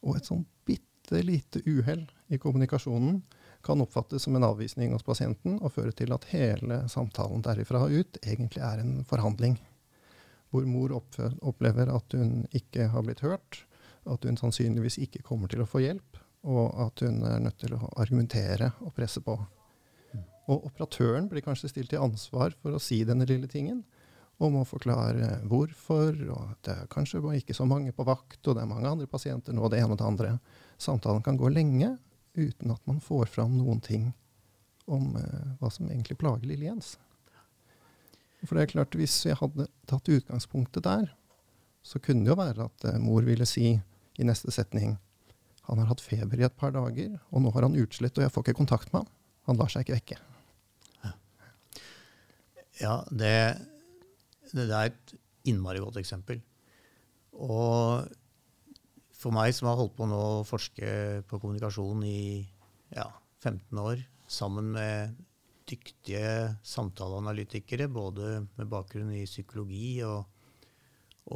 Og 0.03 0.19
et 0.19 0.29
sånn 0.29 0.45
bitte 0.69 1.23
lite 1.23 1.63
uhell 1.67 2.07
i 2.33 2.39
kommunikasjonen 2.43 3.23
kan 3.63 3.83
oppfattes 3.85 4.25
som 4.27 4.37
en 4.37 4.47
avvisning 4.47 4.95
hos 4.95 5.05
pasienten 5.07 5.61
og 5.63 5.77
føre 5.77 5.95
til 5.95 6.11
at 6.15 6.27
hele 6.33 6.83
samtalen 6.91 7.45
derifra 7.47 7.85
ut 7.87 8.19
egentlig 8.25 8.63
er 8.65 8.83
en 8.83 9.05
forhandling 9.07 9.61
hvor 10.53 10.67
mor 10.69 10.93
opplever 10.93 11.89
at 11.89 12.13
hun 12.13 12.43
ikke 12.53 12.91
har 12.93 13.05
blitt 13.07 13.23
hørt, 13.25 13.63
at 14.05 14.27
hun 14.29 14.37
sannsynligvis 14.37 14.99
ikke 15.01 15.25
kommer 15.25 15.49
til 15.49 15.63
å 15.65 15.69
få 15.69 15.81
hjelp, 15.81 16.19
og 16.45 16.75
at 16.87 17.01
hun 17.07 17.23
er 17.25 17.41
nødt 17.41 17.57
til 17.63 17.73
å 17.77 17.89
argumentere 17.97 18.73
og 18.85 18.93
presse 18.97 19.23
på. 19.25 19.39
Og 20.51 20.67
operatøren 20.71 21.29
blir 21.31 21.45
kanskje 21.45 21.71
stilt 21.71 21.93
til 21.93 22.03
ansvar 22.03 22.55
for 22.63 22.75
å 22.75 22.83
si 22.83 23.03
denne 23.07 23.27
lille 23.29 23.51
tingen, 23.51 23.85
og 24.43 24.51
må 24.55 24.65
forklare 24.67 25.37
hvorfor, 25.47 26.17
og 26.35 26.57
det 26.67 26.75
er 26.75 26.89
kanskje 26.91 27.21
ikke 27.39 27.55
så 27.55 27.67
mange 27.69 27.93
på 27.95 28.07
vakt, 28.07 28.41
og 28.47 28.57
det 28.57 28.65
er 28.65 28.71
mange 28.71 28.91
andre 28.91 29.07
pasienter 29.07 29.55
nå, 29.55 29.69
det 29.71 29.79
ene 29.79 29.95
og 29.95 30.01
det 30.01 30.09
andre. 30.09 30.33
Samtalen 30.83 31.23
kan 31.23 31.39
gå 31.39 31.53
lenge 31.53 31.95
uten 32.35 32.73
at 32.75 32.83
man 32.89 32.99
får 33.05 33.31
fram 33.31 33.55
noen 33.59 33.81
ting 33.85 34.11
om 34.91 35.15
eh, 35.21 35.49
hva 35.61 35.71
som 35.71 35.87
egentlig 35.87 36.19
plager 36.19 36.49
lille 36.49 36.67
Jens. 36.67 36.97
For 38.43 38.59
det 38.59 38.65
er 38.65 38.73
klart, 38.73 38.97
hvis 38.99 39.21
jeg 39.29 39.39
hadde 39.39 39.69
tatt 39.87 40.11
utgangspunktet 40.11 40.83
der, 40.89 41.13
så 41.87 42.01
kunne 42.03 42.27
det 42.27 42.33
jo 42.33 42.41
være 42.41 42.67
at 42.67 42.89
eh, 42.91 42.99
mor 43.03 43.23
ville 43.27 43.47
si 43.47 43.77
i 43.77 44.27
neste 44.27 44.51
setning 44.55 44.97
han 45.69 45.79
har 45.79 45.93
hatt 45.93 46.03
feber 46.03 46.41
i 46.41 46.47
et 46.49 46.59
par 46.59 46.75
dager, 46.75 47.15
og 47.31 47.45
nå 47.45 47.53
har 47.55 47.69
han 47.69 47.79
utslett, 47.79 48.17
og 48.19 48.25
jeg 48.25 48.35
får 48.35 48.45
ikke 48.49 48.59
kontakt 48.59 48.91
med 48.91 49.05
ham. 49.05 49.11
Han 49.47 49.59
lar 49.61 49.71
seg 49.71 49.87
ikke 49.87 50.01
vekke. 50.01 50.32
Ja, 52.83 52.97
det, 53.15 53.35
det 54.51 54.67
er 54.67 54.91
et 54.91 55.15
innmari 55.47 55.83
godt 55.83 56.01
eksempel. 56.01 56.41
Og 57.33 58.09
for 59.15 59.35
meg 59.35 59.55
som 59.55 59.71
har 59.71 59.79
holdt 59.79 59.95
på 59.99 60.09
nå 60.11 60.19
å 60.19 60.47
forske 60.47 61.23
på 61.31 61.39
kommunikasjon 61.39 62.03
i 62.09 62.43
ja, 62.97 63.07
15 63.45 63.79
år, 63.79 64.03
sammen 64.27 64.73
med 64.75 65.15
dyktige 65.69 66.57
samtaleanalytikere, 66.67 67.87
både 67.89 68.43
med 68.57 68.71
bakgrunn 68.71 69.12
i 69.15 69.25
psykologi 69.29 70.03
og, 70.07 70.27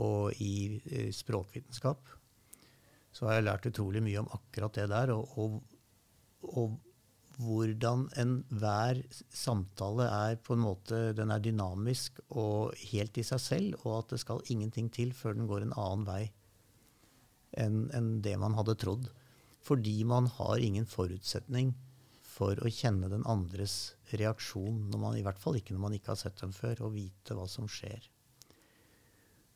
og 0.02 0.42
i, 0.42 0.80
i 0.82 1.06
språkvitenskap, 1.14 2.10
så 3.14 3.28
har 3.28 3.38
jeg 3.38 3.46
lært 3.46 3.70
utrolig 3.70 4.02
mye 4.04 4.24
om 4.24 4.32
akkurat 4.34 4.76
det 4.76 4.88
der. 4.90 5.14
Og, 5.14 5.38
og, 5.38 5.60
og 6.58 6.74
hvordan 7.36 8.06
enhver 8.16 9.02
samtale 9.28 10.06
er 10.08 10.38
på 10.40 10.54
en 10.56 10.62
måte 10.64 11.00
den 11.16 11.32
er 11.32 11.42
dynamisk 11.44 12.22
og 12.30 12.76
helt 12.92 13.18
i 13.20 13.24
seg 13.26 13.42
selv, 13.42 13.80
og 13.84 13.98
at 13.98 14.14
det 14.14 14.20
skal 14.22 14.44
ingenting 14.52 14.88
til 14.92 15.12
før 15.16 15.36
den 15.36 15.48
går 15.50 15.66
en 15.66 15.76
annen 15.76 16.06
vei 16.08 16.22
enn 17.60 17.86
en 17.96 18.08
det 18.24 18.34
man 18.40 18.56
hadde 18.56 18.76
trodd. 18.80 19.10
Fordi 19.66 19.98
man 20.08 20.30
har 20.38 20.62
ingen 20.62 20.86
forutsetning 20.88 21.74
for 22.36 22.58
å 22.60 22.72
kjenne 22.72 23.08
den 23.12 23.24
andres 23.28 23.96
reaksjon, 24.12 24.90
man, 24.92 25.16
i 25.16 25.24
hvert 25.24 25.40
fall 25.40 25.56
ikke 25.58 25.74
når 25.74 25.82
man 25.86 25.96
ikke 25.96 26.12
har 26.12 26.20
sett 26.20 26.40
dem 26.40 26.52
før, 26.56 26.86
og 26.86 26.94
vite 26.96 27.36
hva 27.36 27.46
som 27.48 27.68
skjer. 27.68 28.08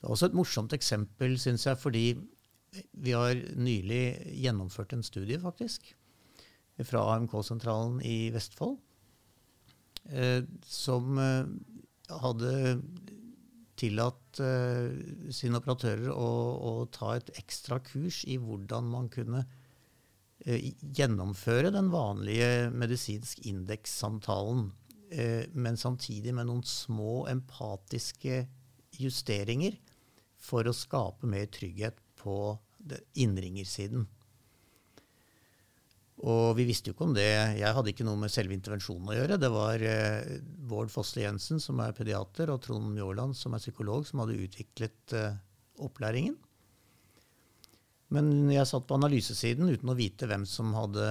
Det 0.00 0.08
er 0.08 0.12
også 0.14 0.30
et 0.30 0.36
morsomt 0.36 0.72
eksempel, 0.76 1.36
syns 1.40 1.66
jeg, 1.68 1.80
fordi 1.80 2.04
vi 3.04 3.12
har 3.16 3.36
nylig 3.60 4.04
gjennomført 4.40 4.94
en 4.96 5.04
studie, 5.04 5.40
faktisk 5.42 5.92
fra 6.86 7.02
AMK-sentralen 7.14 8.00
i 8.06 8.30
Vestfold, 8.34 8.78
eh, 10.10 10.42
som 10.66 11.18
eh, 11.18 11.48
hadde 12.22 12.52
tillatt 13.80 14.40
eh, 14.44 14.92
sine 15.32 15.60
operatører 15.60 16.10
å, 16.12 16.30
å, 16.70 16.72
ta 16.92 17.14
et 17.16 17.32
ekstra 17.40 17.80
kurs 17.84 18.22
i 18.28 18.38
hvordan 18.40 18.90
man 18.92 19.10
kunne 19.12 19.46
gjennomføre 20.40 21.68
den 21.68 21.90
vanlige 21.92 22.70
medisinsk 22.72 23.42
indeks-samtalen, 23.44 24.70
men 25.52 25.76
samtidig 25.76 26.32
med 26.32 26.48
noen 26.48 26.62
små 26.64 27.26
empatiske 27.28 28.38
justeringer 28.96 29.76
for 30.40 30.64
å 30.64 30.72
skape 30.72 31.28
mer 31.28 31.44
trygghet 31.52 32.00
på 32.22 32.38
innringersiden. 33.20 34.08
Og 36.20 36.52
vi 36.58 36.66
visste 36.68 36.90
jo 36.90 36.94
ikke 36.94 37.06
om 37.06 37.14
det. 37.16 37.30
Jeg 37.56 37.72
hadde 37.76 37.92
ikke 37.94 38.04
noe 38.04 38.20
med 38.20 38.32
selve 38.32 38.52
intervensjonen 38.52 39.08
å 39.08 39.16
gjøre. 39.16 39.38
Det 39.40 39.48
var 39.54 39.84
eh, 39.88 40.34
Bård 40.68 40.92
Fossli 40.92 41.24
Jensen, 41.24 41.62
som 41.64 41.80
er 41.80 41.96
pediater, 41.96 42.52
og 42.52 42.60
Trond 42.66 42.90
Mjåland, 42.92 43.36
som 43.38 43.56
er 43.56 43.62
psykolog, 43.62 44.04
som 44.08 44.20
hadde 44.20 44.36
utviklet 44.44 45.16
eh, 45.16 45.38
opplæringen. 45.80 46.36
Men 48.12 48.50
jeg 48.52 48.68
satt 48.68 48.88
på 48.90 48.98
analysesiden 48.98 49.70
uten 49.70 49.92
å 49.92 49.96
vite 49.96 50.28
hvem 50.28 50.44
som 50.48 50.74
hadde 50.76 51.06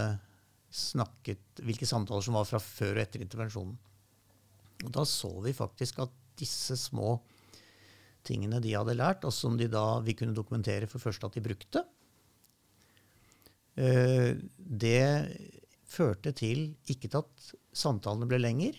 snakket, 0.69 1.63
hvilke 1.65 1.87
samtaler 1.89 2.25
som 2.25 2.37
var 2.37 2.45
fra 2.45 2.61
før 2.61 2.99
og 2.99 3.01
etter 3.01 3.23
intervensjonen. 3.25 3.77
Og 4.85 4.91
da 4.93 5.05
så 5.07 5.31
vi 5.41 5.55
faktisk 5.57 6.03
at 6.03 6.13
disse 6.39 6.77
små 6.79 7.17
tingene 8.27 8.59
de 8.61 8.75
hadde 8.75 8.97
lært, 8.99 9.25
og 9.25 9.33
som 9.33 9.57
de 9.57 9.65
da, 9.71 10.03
vi 10.05 10.13
kunne 10.13 10.37
dokumentere 10.37 10.87
for 10.91 11.01
først 11.01 11.25
at 11.25 11.33
de 11.33 11.43
brukte, 11.49 11.81
det 13.79 15.05
førte 15.89 16.33
til 16.37 16.73
ikke 16.91 17.11
at 17.17 17.49
samtalene 17.75 18.27
ble 18.29 18.39
lenger, 18.41 18.77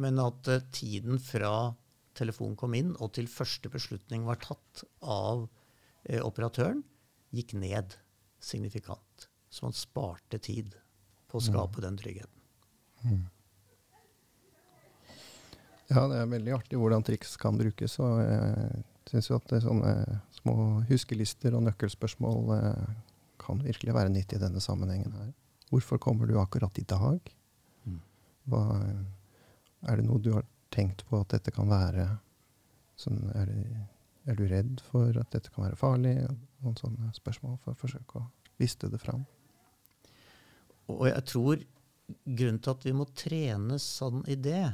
men 0.00 0.20
at 0.22 0.48
eh, 0.48 0.66
tiden 0.74 1.20
fra 1.22 1.72
telefonen 2.16 2.56
kom 2.58 2.74
inn 2.76 2.92
og 2.98 3.14
til 3.16 3.28
første 3.30 3.70
beslutning 3.72 4.26
var 4.28 4.40
tatt 4.42 4.84
av 5.00 5.46
eh, 6.04 6.20
operatøren, 6.20 6.82
gikk 7.36 7.54
ned 7.60 7.96
signifikant. 8.42 9.28
Så 9.50 9.66
man 9.66 9.76
sparte 9.76 10.40
tid 10.42 10.76
på 11.30 11.38
å 11.38 11.44
skape 11.44 11.80
mm. 11.80 11.84
den 11.86 12.00
tryggheten. 12.00 12.40
Mm. 13.04 13.22
Ja, 15.90 16.04
det 16.06 16.20
er 16.20 16.30
veldig 16.30 16.54
artig 16.54 16.78
hvordan 16.78 17.04
triks 17.06 17.34
kan 17.40 17.58
brukes. 17.58 17.96
og 17.98 18.20
jeg 18.22 18.82
syns 19.10 19.30
at 19.34 19.54
sånne 19.64 19.94
små 20.36 20.54
huskelister 20.86 21.56
og 21.58 21.64
nøkkelspørsmål 21.66 22.52
kan 23.40 23.62
virkelig 23.64 23.94
være 23.96 24.12
nyttig 24.12 24.38
i 24.38 24.42
denne 24.42 24.62
sammenhengen 24.62 25.14
her. 25.16 25.30
Hvorfor 25.70 26.00
kommer 26.02 26.26
du 26.26 26.36
akkurat 26.40 26.78
i 26.78 26.86
dag? 26.88 27.32
Mm. 27.86 28.00
Hva, 28.50 28.62
er 29.88 30.00
det 30.00 30.06
noe 30.06 30.22
du 30.22 30.32
har 30.34 30.46
tenkt 30.74 31.04
på 31.08 31.20
at 31.22 31.32
dette 31.34 31.54
kan 31.54 31.70
være 31.70 32.06
sånn, 33.00 33.22
er, 33.38 33.50
det, 33.50 33.84
er, 34.26 34.38
du 34.38 34.44
redd 34.50 34.82
for 34.90 35.16
at 35.18 35.30
dette 35.34 35.52
kan 35.54 35.68
være 35.68 35.78
farlig? 35.80 36.14
Noen 36.64 36.78
sånne 36.78 37.12
spørsmål 37.16 37.58
for 37.64 37.74
å 37.74 37.80
forsøke 37.80 38.20
å 38.20 38.28
liste 38.60 38.90
det 38.92 39.00
fram. 39.00 39.24
Og 40.90 41.06
jeg 41.08 41.26
tror 41.30 41.62
grunnen 42.24 42.60
til 42.60 42.74
at 42.74 42.86
vi 42.86 42.94
må 42.96 43.06
trene 43.14 43.78
sånn 43.80 44.24
i 44.28 44.36
det, 44.36 44.64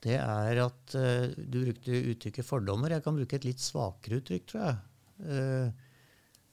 det 0.00 0.16
er 0.16 0.62
at 0.62 0.94
uh, 0.96 1.28
Du 1.36 1.58
brukte 1.60 1.92
uttrykket 1.92 2.46
fordommer. 2.46 2.94
Jeg 2.94 3.04
kan 3.04 3.18
bruke 3.18 3.36
et 3.36 3.44
litt 3.44 3.60
svakere 3.60 4.20
uttrykk, 4.22 4.46
tror 4.48 4.62
jeg. 4.64 4.78
Uh, 5.20 5.89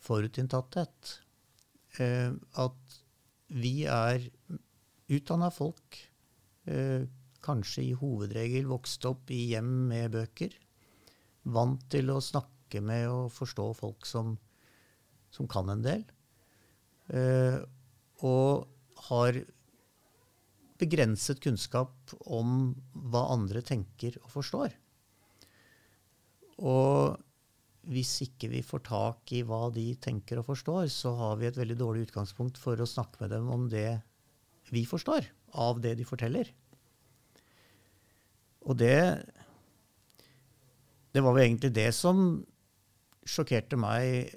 forutinntatthet. 0.04 1.13
Eh, 2.01 2.32
at 2.62 2.98
vi 3.48 3.86
er 3.89 4.24
utdanna 5.08 5.50
folk, 5.54 5.98
eh, 6.68 7.08
kanskje 7.42 7.84
i 7.84 7.96
hovedregel 7.96 8.68
vokst 8.68 9.06
opp 9.08 9.32
i 9.32 9.48
hjem 9.54 9.88
med 9.92 10.12
bøker. 10.12 10.54
Vant 11.48 11.84
til 11.89 12.12
å 12.12 12.20
snakke 12.24 12.82
med 12.84 13.08
og 13.08 13.32
forstå 13.32 13.68
folk 13.77 14.06
som, 14.06 14.36
som 15.32 15.48
kan 15.48 15.70
en 15.72 15.86
del. 15.86 16.04
Eh, 17.08 17.62
og 18.27 18.68
har 19.08 19.39
begrenset 20.77 21.39
kunnskap 21.42 22.13
om 22.27 22.75
hva 22.94 23.24
andre 23.34 23.63
tenker 23.66 24.20
og 24.24 24.30
forstår. 24.34 24.75
Og 26.58 27.18
hvis 27.88 28.12
ikke 28.25 28.50
vi 28.51 28.62
får 28.65 28.84
tak 28.88 29.32
i 29.36 29.44
hva 29.48 29.67
de 29.74 29.86
tenker 30.03 30.41
og 30.41 30.50
forstår, 30.50 30.89
så 30.91 31.13
har 31.20 31.38
vi 31.39 31.48
et 31.48 31.58
veldig 31.58 31.77
dårlig 31.79 32.08
utgangspunkt 32.10 32.60
for 32.60 32.79
å 32.79 32.89
snakke 32.89 33.24
med 33.24 33.32
dem 33.36 33.48
om 33.53 33.67
det 33.72 34.01
vi 34.74 34.84
forstår 34.88 35.29
av 35.56 35.79
det 35.84 35.96
de 36.00 36.08
forteller. 36.08 36.51
Og 38.67 38.77
det 38.77 39.24
Det 41.15 41.24
var 41.24 41.34
vel 41.34 41.48
egentlig 41.48 41.72
det 41.74 41.91
som 41.96 42.46
sjokkerte 43.25 43.77
meg 43.79 44.36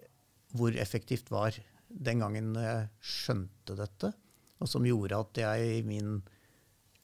hvor 0.56 0.72
effektivt 0.72 1.28
var 1.28 1.52
den 1.90 2.22
gangen 2.22 2.54
jeg 2.56 2.86
skjønte 3.02 3.74
dette, 3.76 4.12
og 4.62 4.70
som 4.70 4.86
gjorde 4.86 5.18
at 5.18 5.40
jeg 5.42 5.80
i 5.80 5.82
min 5.84 6.22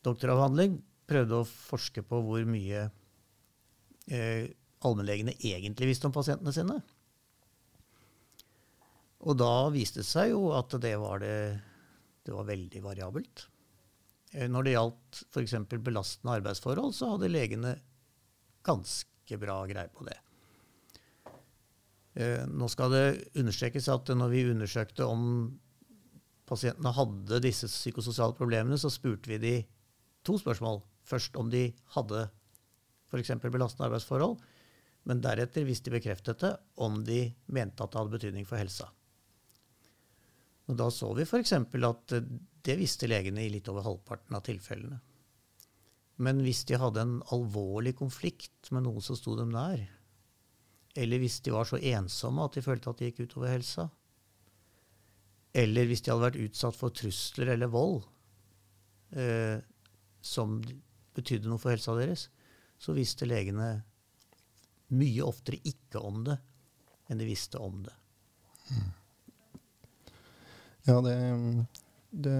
doktoravhandling 0.06 0.78
prøvde 1.10 1.42
å 1.42 1.48
forske 1.48 2.02
på 2.06 2.22
hvor 2.24 2.46
mye 2.48 2.86
eh, 4.08 4.48
allmennlegene 4.85 5.37
egentlig 5.38 5.92
visste 5.92 6.09
om 6.09 6.14
pasientene 6.14 6.52
sine. 6.54 6.76
Og 9.26 9.38
da 9.40 9.68
viste 9.75 10.02
det 10.02 10.09
seg 10.09 10.35
jo 10.35 10.50
at 10.54 10.76
det 10.83 10.95
var, 11.00 11.23
det, 11.25 11.56
det 12.26 12.35
var 12.35 12.49
veldig 12.49 12.83
variabelt. 12.85 13.47
Eh, 14.37 14.47
når 14.50 14.66
det 14.66 14.76
gjaldt 14.76 15.23
f.eks. 15.30 15.56
belastende 15.80 16.37
arbeidsforhold, 16.40 16.95
så 16.95 17.14
hadde 17.14 17.33
legene 17.33 17.76
ganske 18.66 19.40
bra 19.40 19.61
greie 19.71 19.90
på 19.95 20.06
det. 20.06 20.18
Eh, 22.16 22.42
nå 22.49 22.68
skal 22.73 22.92
det 22.92 23.06
understrekes 23.37 23.88
at 23.92 24.12
når 24.14 24.33
vi 24.33 24.45
undersøkte 24.52 25.09
om 25.09 25.23
pasientene 26.47 26.92
hadde 26.95 27.42
disse 27.42 27.68
psykososiale 27.71 28.37
problemene, 28.38 28.78
så 28.78 28.92
spurte 28.92 29.33
vi 29.33 29.40
de 29.42 29.54
to 30.26 30.38
spørsmål. 30.38 30.85
Først 31.06 31.37
om 31.38 31.50
de 31.50 31.68
hadde 31.95 32.26
f.eks. 33.11 33.35
belastende 33.42 33.88
arbeidsforhold, 33.88 34.38
men 35.06 35.22
deretter, 35.22 35.64
hvis 35.66 35.84
de 35.86 35.94
bekreftet 35.94 36.42
det, 36.42 36.52
om 36.82 36.98
de 37.06 37.20
mente 37.54 37.82
at 37.82 37.92
det 37.92 38.00
hadde 38.00 38.14
betydning 38.16 38.46
for 38.48 38.58
helsa. 38.58 38.88
Og 40.66 40.78
da 40.78 40.88
så 40.90 41.12
vi 41.14 41.26
f.eks. 41.26 41.52
at 41.54 42.14
eh, 42.16 42.30
det 42.66 42.78
visste 42.80 43.06
legene 43.06 43.44
i 43.44 43.52
litt 43.52 43.68
over 43.70 43.86
halvparten 43.86 44.34
av 44.34 44.42
tilfellene. 44.48 44.98
Men 46.26 46.40
hvis 46.42 46.64
de 46.66 46.78
hadde 46.80 47.04
en 47.04 47.20
alvorlig 47.34 47.94
konflikt 47.98 48.72
med 48.75 48.86
noen 48.86 49.04
som 49.04 49.18
sto 49.18 49.36
dem 49.38 49.52
nær, 49.54 49.84
eller 50.96 51.20
hvis 51.20 51.38
de 51.44 51.52
var 51.52 51.68
så 51.68 51.78
ensomme 51.78 52.42
at 52.42 52.56
de 52.56 52.64
følte 52.64 52.90
at 52.90 52.98
det 52.98 53.10
gikk 53.10 53.26
utover 53.28 53.52
helsa, 53.52 53.90
eller 55.56 55.88
hvis 55.88 56.02
de 56.02 56.12
hadde 56.12 56.25
vært 56.25 56.42
utsatt 56.48 56.76
for 56.76 56.92
trusler 56.92 57.52
eller 57.54 57.70
vold 57.72 58.00
eh, 59.16 59.60
som 60.25 60.58
betydde 61.16 61.48
noe 61.48 61.60
for 61.62 61.72
helsa 61.72 61.94
deres, 61.96 62.26
så 62.80 62.96
visste 62.96 63.28
legene 63.28 63.84
mye 64.94 65.24
oftere 65.26 65.58
ikke 65.66 66.02
om 66.02 66.22
det 66.26 66.36
enn 67.06 67.18
de 67.18 67.26
visste 67.28 67.58
om 67.58 67.82
det. 67.86 67.94
Mm. 68.70 68.88
Ja, 70.86 71.00
det, 71.00 71.16
det, 72.10 72.36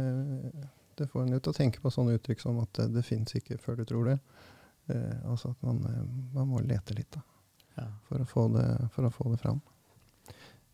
det, 0.95 1.07
får 1.07 1.23
en 1.23 1.35
ut 1.35 1.43
til 1.43 1.51
å 1.51 1.57
tenke 1.57 1.83
på 1.83 1.91
sånne 1.91 2.15
uttrykk 2.19 2.43
som 2.43 2.61
at 2.63 2.73
det, 2.79 2.89
det 2.95 3.03
fins 3.07 3.35
ikke 3.39 3.59
før 3.63 3.81
du 3.81 3.85
tror 3.89 4.11
det. 4.13 4.19
Eh, 4.87 5.31
altså 5.31 5.51
at 5.51 5.63
man, 5.67 5.83
eh, 5.91 6.03
man, 6.35 6.51
må 6.53 6.63
lete 6.63 6.95
litt 6.95 7.11
da, 7.15 7.23
ja. 7.75 7.89
for, 8.07 8.23
å 8.23 8.29
få 8.31 8.47
det, 8.55 8.67
for 8.95 9.09
å 9.09 9.13
få 9.15 9.31
det 9.33 9.41
fram. 9.43 9.61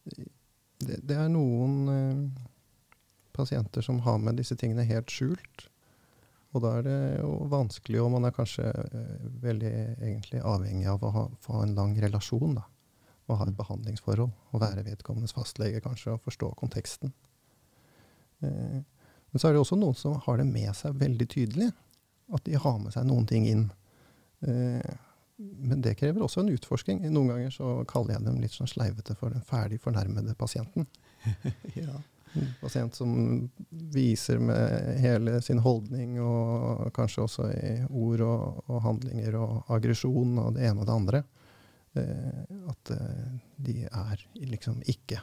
Det, 0.05 0.99
det 1.01 1.17
er 1.17 1.33
noen 1.33 1.77
eh, 1.93 2.43
pasienter 3.33 3.85
som 3.85 4.03
har 4.05 4.21
med 4.21 4.41
disse 4.41 4.57
tingene 4.61 4.85
helt 4.89 5.13
skjult. 5.13 5.69
Og 6.53 6.61
da 6.61 6.75
er 6.79 6.85
det 6.85 6.99
jo 7.23 7.33
vanskelig, 7.49 8.01
og 8.03 8.11
man 8.13 8.29
er 8.29 8.35
kanskje 8.37 8.67
eh, 8.69 9.27
veldig 9.43 9.73
egentlig 10.05 10.43
avhengig 10.45 10.89
av 10.93 11.05
å 11.05 11.13
ha, 11.15 11.27
få 11.41 11.63
en 11.63 11.75
lang 11.79 11.95
relasjon. 12.01 12.59
da, 12.59 12.67
Og 13.29 13.39
ha 13.41 13.47
et 13.49 13.57
behandlingsforhold. 13.57 14.33
Og 14.53 14.61
være 14.61 14.85
vedkommendes 14.85 15.33
fastlege 15.37 15.81
kanskje, 15.85 16.17
og 16.17 16.27
forstå 16.27 16.53
konteksten. 16.61 17.15
Eh, 18.45 18.83
men 19.33 19.41
så 19.41 19.49
er 19.49 19.57
det 19.57 19.63
også 19.63 19.81
noen 19.81 19.97
som 19.97 20.19
har 20.27 20.43
det 20.43 20.49
med 20.51 20.77
seg 20.77 20.99
veldig 21.01 21.29
tydelig. 21.33 21.71
At 22.33 22.45
de 22.45 22.61
har 22.61 22.77
med 22.83 22.93
seg 22.93 23.09
noen 23.09 23.25
ting 23.29 23.49
inn. 23.49 23.65
Eh, 24.45 24.93
men 25.43 25.81
det 25.83 25.97
krever 25.99 26.23
også 26.23 26.43
en 26.43 26.53
utforsking. 26.53 27.01
Noen 27.09 27.33
ganger 27.33 27.55
så 27.55 27.75
kaller 27.89 28.19
jeg 28.19 28.27
dem 28.27 28.41
litt 28.43 28.55
sånn 28.55 28.71
sleivete 28.71 29.17
for 29.19 29.33
den 29.33 29.45
ferdig 29.49 29.81
fornærmede 29.83 30.37
pasienten. 30.39 30.85
ja. 31.81 31.97
En 32.33 32.49
pasient 32.61 32.95
som 32.97 33.13
viser 33.71 34.39
med 34.41 35.01
hele 35.03 35.37
sin 35.45 35.61
holdning, 35.61 36.17
og 36.23 36.89
kanskje 36.97 37.27
også 37.27 37.49
i 37.53 37.73
ord 37.91 38.25
og, 38.25 38.63
og 38.73 38.81
handlinger 38.87 39.37
og 39.41 39.75
aggresjon 39.77 40.39
og 40.41 40.57
det 40.57 40.65
ene 40.69 40.81
og 40.81 40.89
det 40.89 40.95
andre, 40.97 41.23
eh, 42.01 42.41
at 42.73 42.95
eh, 42.97 43.37
de 43.69 43.77
er 43.85 44.25
liksom 44.49 44.81
ikke 44.89 45.21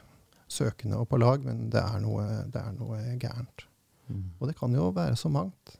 søkende 0.50 1.00
og 1.02 1.10
på 1.10 1.18
lag, 1.18 1.42
men 1.46 1.68
det 1.72 1.82
er 1.82 1.98
noe, 2.02 2.24
det 2.50 2.62
er 2.62 2.78
noe 2.78 3.02
gærent. 3.18 3.66
Mm. 4.10 4.24
Og 4.38 4.48
det 4.50 4.56
kan 4.58 4.74
jo 4.74 4.90
være 4.94 5.18
så 5.18 5.30
mangt. 5.32 5.76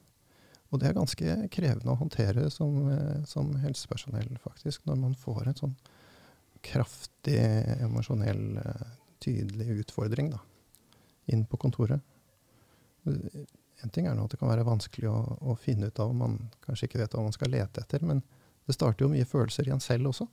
Og 0.70 0.78
det 0.78 0.90
er 0.90 0.98
ganske 0.98 1.38
krevende 1.50 1.94
å 1.94 1.98
håndtere 1.98 2.50
som, 2.54 2.84
eh, 2.90 3.22
som 3.26 3.54
helsepersonell, 3.62 4.34
faktisk, 4.42 4.82
når 4.86 5.02
man 5.06 5.18
får 5.18 5.46
en 5.46 5.62
sånn 5.64 5.80
kraftig 6.66 7.40
emosjonell, 7.80 8.58
tydelig 9.20 9.82
utfordring 9.82 10.30
da, 10.32 10.38
inn 11.32 11.46
på 11.48 11.58
kontoret. 11.60 12.02
En 13.06 13.94
ting 13.94 14.06
er 14.06 14.16
nå 14.16 14.26
at 14.26 14.34
det 14.34 14.40
kan 14.40 14.50
være 14.50 14.66
vanskelig 14.66 15.08
å, 15.08 15.16
å, 15.40 15.56
finne 15.58 15.88
ut 15.88 16.02
av 16.02 16.12
om 16.12 16.20
man 16.24 16.36
kanskje 16.66 16.88
ikke 16.88 17.00
vet 17.00 17.16
hva 17.16 17.24
man 17.24 17.36
skal 17.36 17.52
lete 17.52 17.82
etter, 17.82 18.04
men 18.04 18.20
det 18.68 18.76
starter 18.76 19.06
jo 19.06 19.12
mye 19.14 19.28
følelser 19.28 19.68
i 19.68 19.74
en 19.74 19.82
selv 19.82 20.12
også. 20.12 20.28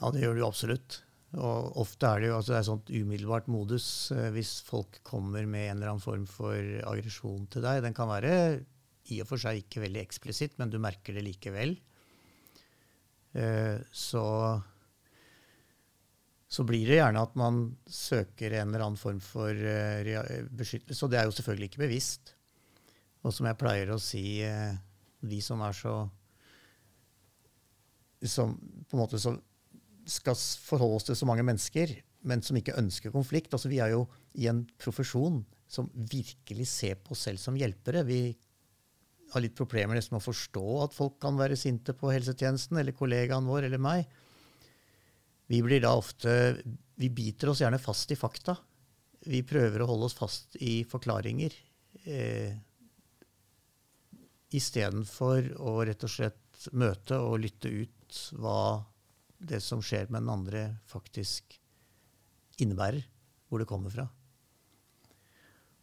Ja, 0.00 0.10
det 0.10 0.24
gjør 0.24 0.34
det 0.34 0.42
jo 0.42 0.48
absolutt. 0.50 0.98
Og 1.32 1.78
ofte 1.80 2.08
er 2.10 2.20
det 2.20 2.28
jo 2.28 2.36
altså 2.36 2.52
det 2.52 2.64
sånt 2.66 2.90
umiddelbart 2.92 3.46
modus 3.48 3.86
eh, 4.12 4.28
hvis 4.34 4.58
folk 4.66 4.98
kommer 5.06 5.46
med 5.48 5.70
en 5.70 5.78
eller 5.78 5.94
annen 5.94 6.04
form 6.04 6.26
for 6.28 6.58
aggresjon 6.90 7.46
til 7.52 7.64
deg. 7.64 7.80
Den 7.86 7.96
kan 7.96 8.10
være 8.10 8.34
i 9.12 9.22
og 9.22 9.30
for 9.30 9.40
seg 9.40 9.62
ikke 9.62 9.84
veldig 9.86 10.02
eksplisitt, 10.02 10.58
men 10.60 10.72
du 10.72 10.76
merker 10.82 11.16
det 11.16 11.24
likevel. 11.24 11.78
Eh, 13.32 13.78
så, 13.96 14.24
så 16.52 16.64
blir 16.68 16.84
det 16.84 16.98
gjerne 16.98 17.22
at 17.24 17.36
man 17.40 17.62
søker 17.88 18.52
en 18.58 18.68
eller 18.68 18.84
annen 18.84 19.00
form 19.00 19.20
for 19.24 19.56
eh, 19.56 20.42
beskyttelse. 20.52 21.06
Og 21.06 21.12
det 21.12 21.20
er 21.20 21.28
jo 21.28 21.36
selvfølgelig 21.38 21.70
ikke 21.70 21.84
bevisst. 21.86 22.34
Og 23.24 23.32
som 23.32 23.48
jeg 23.48 23.58
pleier 23.60 23.92
å 23.94 24.00
si, 24.02 24.42
eh, 24.44 24.74
de 25.22 25.38
som 25.44 25.62
er 25.64 25.76
så 25.78 25.94
som 28.22 28.52
på 28.86 28.94
en 28.94 29.00
måte 29.00 29.18
så 29.18 29.32
skal 30.06 30.36
forholde 30.36 30.98
oss 30.98 31.06
til 31.08 31.18
så 31.18 31.26
mange 31.26 31.44
mennesker, 31.46 31.94
men 32.28 32.42
som 32.44 32.58
ikke 32.58 32.76
ønsker 32.78 33.14
konflikt. 33.14 33.50
Altså, 33.54 33.70
vi 33.70 33.80
er 33.82 33.94
jo 33.94 34.04
i 34.38 34.48
en 34.50 34.64
profesjon 34.78 35.40
som 35.70 35.88
virkelig 35.94 36.68
ser 36.70 37.00
på 37.00 37.16
oss 37.16 37.24
selv 37.26 37.40
som 37.42 37.56
hjelpere. 37.58 38.04
Vi 38.06 38.22
har 39.32 39.42
litt 39.42 39.56
problemer 39.56 39.96
med 39.96 40.18
å 40.18 40.22
forstå 40.22 40.66
at 40.84 40.94
folk 40.94 41.16
kan 41.22 41.38
være 41.40 41.56
sinte 41.58 41.96
på 41.96 42.12
helsetjenesten, 42.12 42.78
eller 42.78 42.94
kollegaen 42.94 43.48
vår, 43.48 43.70
eller 43.70 43.80
meg. 43.82 44.04
Vi 45.52 45.60
blir 45.62 45.82
da 45.84 45.92
ofte 45.98 46.62
Vi 46.96 47.10
biter 47.12 47.50
oss 47.52 47.60
gjerne 47.60 47.80
fast 47.82 48.12
i 48.14 48.16
fakta. 48.16 48.54
Vi 49.28 49.42
prøver 49.44 49.82
å 49.82 49.88
holde 49.90 50.08
oss 50.08 50.16
fast 50.16 50.56
i 50.64 50.82
forklaringer. 50.88 51.54
Eh, 52.04 52.54
Istedenfor 54.52 55.50
å 55.60 55.74
rett 55.88 56.04
og 56.04 56.12
slett 56.12 56.66
møte 56.76 57.18
og 57.20 57.40
lytte 57.42 57.68
ut 57.68 58.18
hva 58.36 58.84
det 59.42 59.60
som 59.64 59.82
skjer 59.82 60.10
med 60.10 60.22
den 60.22 60.32
andre, 60.32 60.62
faktisk 60.88 61.56
innebærer. 62.62 63.04
Hvor 63.48 63.60
det 63.60 63.68
kommer 63.68 63.92
fra. 63.92 64.06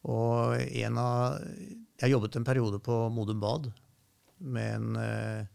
Og 0.09 0.55
en 0.57 0.97
av 0.97 1.39
Jeg 1.99 2.13
jobbet 2.13 2.39
en 2.39 2.47
periode 2.47 2.79
på 2.81 2.97
Modum 3.11 3.41
Bad 3.43 3.71
med 4.39 4.75
en 4.79 4.95
eh, 4.95 5.47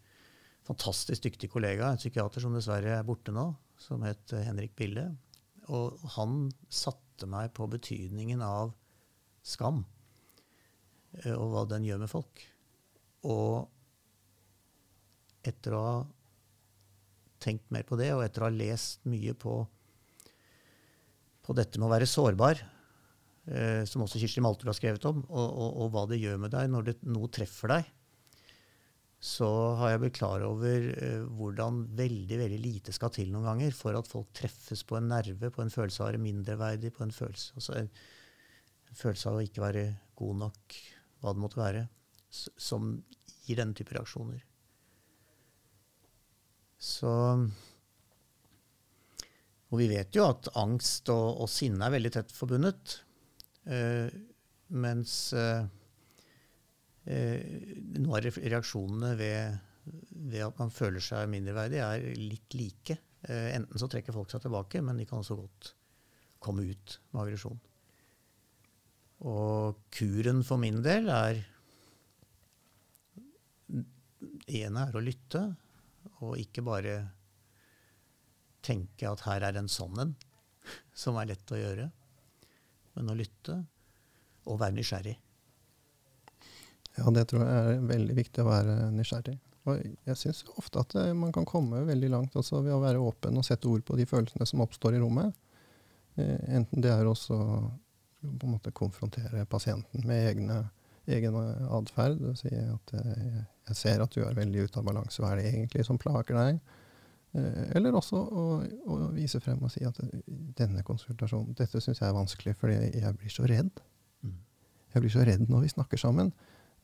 fantastisk 0.66 1.24
dyktig 1.24 1.48
kollega, 1.50 1.88
en 1.88 2.00
psykiater 2.00 2.44
som 2.44 2.52
dessverre 2.54 2.98
er 2.98 3.06
borte 3.06 3.32
nå, 3.32 3.48
som 3.80 4.02
het 4.06 4.32
Henrik 4.34 4.74
Bille. 4.78 5.08
Og 5.72 6.00
han 6.16 6.48
satte 6.72 7.28
meg 7.30 7.52
på 7.56 7.68
betydningen 7.72 8.42
av 8.44 8.74
skam, 9.44 9.84
eh, 11.20 11.32
og 11.34 11.52
hva 11.52 11.64
den 11.70 11.86
gjør 11.86 12.04
med 12.04 12.12
folk. 12.12 12.44
Og 13.28 13.70
etter 15.44 15.76
å 15.76 15.84
ha 15.84 15.96
tenkt 17.44 17.72
mer 17.74 17.84
på 17.84 17.98
det, 18.00 18.10
og 18.16 18.24
etter 18.24 18.44
å 18.44 18.48
ha 18.48 18.54
lest 18.54 19.04
mye 19.08 19.34
på, 19.36 19.58
på 21.44 21.56
dette 21.56 21.80
med 21.80 21.88
å 21.88 21.92
være 21.92 22.08
sårbar, 22.08 22.62
eh, 23.52 23.82
som 23.88 24.04
også 24.04 24.20
Kirsti 24.22 24.44
Malter 24.44 24.70
har 24.70 24.78
skrevet 24.78 25.04
om, 25.10 25.20
og, 25.28 25.44
og, 25.44 25.68
og, 25.68 25.90
hva 25.92 26.06
det 26.08 26.22
gjør 26.22 26.40
med 26.46 26.54
deg 26.56 26.72
når 26.72 26.88
det, 26.88 26.96
noe 27.08 27.28
treffer 27.32 27.76
deg, 27.76 27.92
så 29.24 29.48
har 29.78 29.94
jeg 29.94 30.00
blitt 30.02 30.18
klar 30.18 30.42
over 30.44 30.88
uh, 31.00 31.22
hvordan 31.38 31.80
veldig 31.96 32.38
veldig 32.42 32.58
lite 32.60 32.92
skal 32.92 33.12
til 33.14 33.30
noen 33.32 33.46
ganger 33.48 33.76
for 33.76 33.96
at 33.96 34.08
folk 34.10 34.34
treffes 34.36 34.84
på 34.84 34.98
en 34.98 35.08
nerve, 35.14 35.48
på 35.48 35.62
en 35.64 35.72
følelse 35.72 36.02
av 36.02 36.04
å 36.04 36.10
være 36.10 36.24
mindreverdig, 36.26 36.90
på 36.92 37.06
en 37.06 37.14
følelse, 37.14 37.54
altså 37.56 37.78
en, 37.78 37.88
en 38.90 38.98
følelse 38.98 39.30
av 39.30 39.38
å 39.38 39.44
ikke 39.46 39.64
være 39.64 39.84
god 40.20 40.42
nok, 40.42 40.76
hva 41.22 41.32
det 41.32 41.44
måtte 41.46 41.62
være, 41.62 41.86
som 42.34 42.90
gir 43.46 43.62
denne 43.62 43.76
type 43.78 43.96
reaksjoner. 43.96 44.42
Så 46.84 47.10
Og 49.72 49.80
vi 49.80 49.86
vet 49.88 50.12
jo 50.14 50.26
at 50.28 50.50
angst 50.60 51.08
og, 51.14 51.40
og 51.40 51.48
sinne 51.48 51.86
er 51.86 51.94
veldig 51.96 52.12
tett 52.12 52.34
forbundet. 52.34 52.98
Uh, 53.64 54.12
mens 54.68 55.32
uh, 55.32 55.64
noen 57.04 58.10
av 58.16 58.38
reaksjonene 58.40 59.10
ved, 59.18 59.58
ved, 60.10 60.40
at 60.46 60.60
man 60.60 60.72
føler 60.72 61.04
seg 61.04 61.28
mindreverdig, 61.32 61.82
er 61.84 62.06
litt 62.16 62.56
like. 62.56 62.96
enten 63.28 63.80
så 63.80 63.88
trekker 63.92 64.16
folk 64.16 64.32
seg 64.32 64.44
tilbake, 64.44 64.80
men 64.84 65.00
de 65.00 65.06
kan 65.08 65.20
også 65.20 65.36
godt 65.36 65.74
komme 66.44 66.64
ut 66.68 66.98
med 67.12 67.22
aggresjon. 67.24 67.60
Og 69.24 69.84
kuren 69.94 70.42
for 70.44 70.60
min 70.60 70.82
del 70.84 71.08
er 71.12 71.42
ene 74.54 74.86
er 74.88 74.96
å 74.96 75.02
lytte 75.02 75.42
og 76.24 76.36
ikke 76.40 76.64
bare 76.64 76.94
tenke 78.64 79.08
at 79.08 79.24
her 79.26 79.44
er 79.48 79.58
en 79.60 79.70
sånn 79.70 80.00
en, 80.00 80.14
som 81.02 81.18
er 81.20 81.32
lett 81.32 81.52
å 81.52 81.60
gjøre, 81.60 81.88
men 82.96 83.12
å 83.12 83.16
lytte 83.18 83.58
og 84.44 84.60
være 84.60 84.76
nysgjerrig. 84.78 85.16
Ja, 86.98 87.10
det 87.10 87.26
tror 87.30 87.42
jeg 87.42 87.74
er 87.74 87.86
veldig 87.88 88.16
viktig 88.18 88.44
å 88.44 88.48
være 88.48 88.76
nysgjerrig. 88.94 89.38
Og 89.64 89.80
jeg 89.80 90.20
syns 90.20 90.42
ofte 90.60 90.82
at 90.82 90.94
eh, 91.00 91.14
man 91.16 91.32
kan 91.32 91.46
komme 91.48 91.84
veldig 91.88 92.10
langt 92.12 92.36
også 92.36 92.60
ved 92.64 92.74
å 92.74 92.82
være 92.82 93.00
åpen 93.00 93.40
og 93.40 93.46
sette 93.46 93.68
ord 93.70 93.84
på 93.86 93.96
de 93.96 94.06
følelsene 94.08 94.46
som 94.48 94.62
oppstår 94.64 94.98
i 94.98 95.00
rommet. 95.00 95.32
Eh, 96.20 96.36
enten 96.58 96.84
det 96.84 96.92
er 96.92 97.08
også 97.08 97.38
på 98.24 98.46
en 98.46 98.54
måte 98.54 98.72
konfrontere 98.76 99.44
pasienten 99.48 100.04
med 100.08 100.28
egne, 100.30 100.60
egen 101.08 101.36
atferd. 101.78 102.22
Si 102.40 102.52
at 102.52 102.94
eh, 103.00 103.42
jeg 103.70 103.80
ser 103.80 104.04
at 104.04 104.12
du 104.12 104.22
er 104.24 104.36
veldig 104.36 104.68
ute 104.68 104.80
av 104.80 104.88
balanse. 104.88 105.22
Hva 105.22 105.32
er 105.32 105.40
det 105.40 105.50
egentlig 105.54 105.88
som 105.88 106.00
plager 106.00 106.36
deg? 106.36 106.64
Eller 107.34 107.96
også 107.98 108.14
å, 108.14 108.42
å, 108.62 108.96
vise 109.10 109.40
frem 109.42 109.64
og 109.66 109.72
si 109.72 109.80
at 109.82 109.96
denne 110.54 110.84
konsultasjonen, 110.86 111.56
dette 111.58 111.80
syns 111.82 111.98
jeg 111.98 112.06
er 112.06 112.14
vanskelig 112.14 112.52
fordi 112.60 112.76
jeg 112.94 113.16
blir 113.18 113.32
så 113.32 113.48
redd. 113.50 113.80
Mm. 114.22 114.36
Jeg 114.94 115.02
blir 115.02 115.10
så 115.10 115.24
redd 115.26 115.48
når 115.50 115.64
vi 115.64 115.72
snakker 115.72 115.98
sammen. 115.98 116.30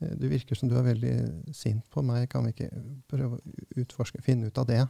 Eh, 0.01 0.15
det 0.17 0.31
virker 0.31 0.57
som 0.57 0.69
du 0.69 0.77
er 0.79 0.87
veldig 0.87 1.15
sint 1.55 1.85
på 1.93 2.03
meg. 2.05 2.29
Kan 2.31 2.47
vi 2.47 2.55
ikke 2.55 2.71
prøve 3.11 3.37
å 3.37 3.81
utforske, 3.83 4.23
finne 4.25 4.49
ut 4.49 4.61
av 4.61 4.69
det 4.69 4.83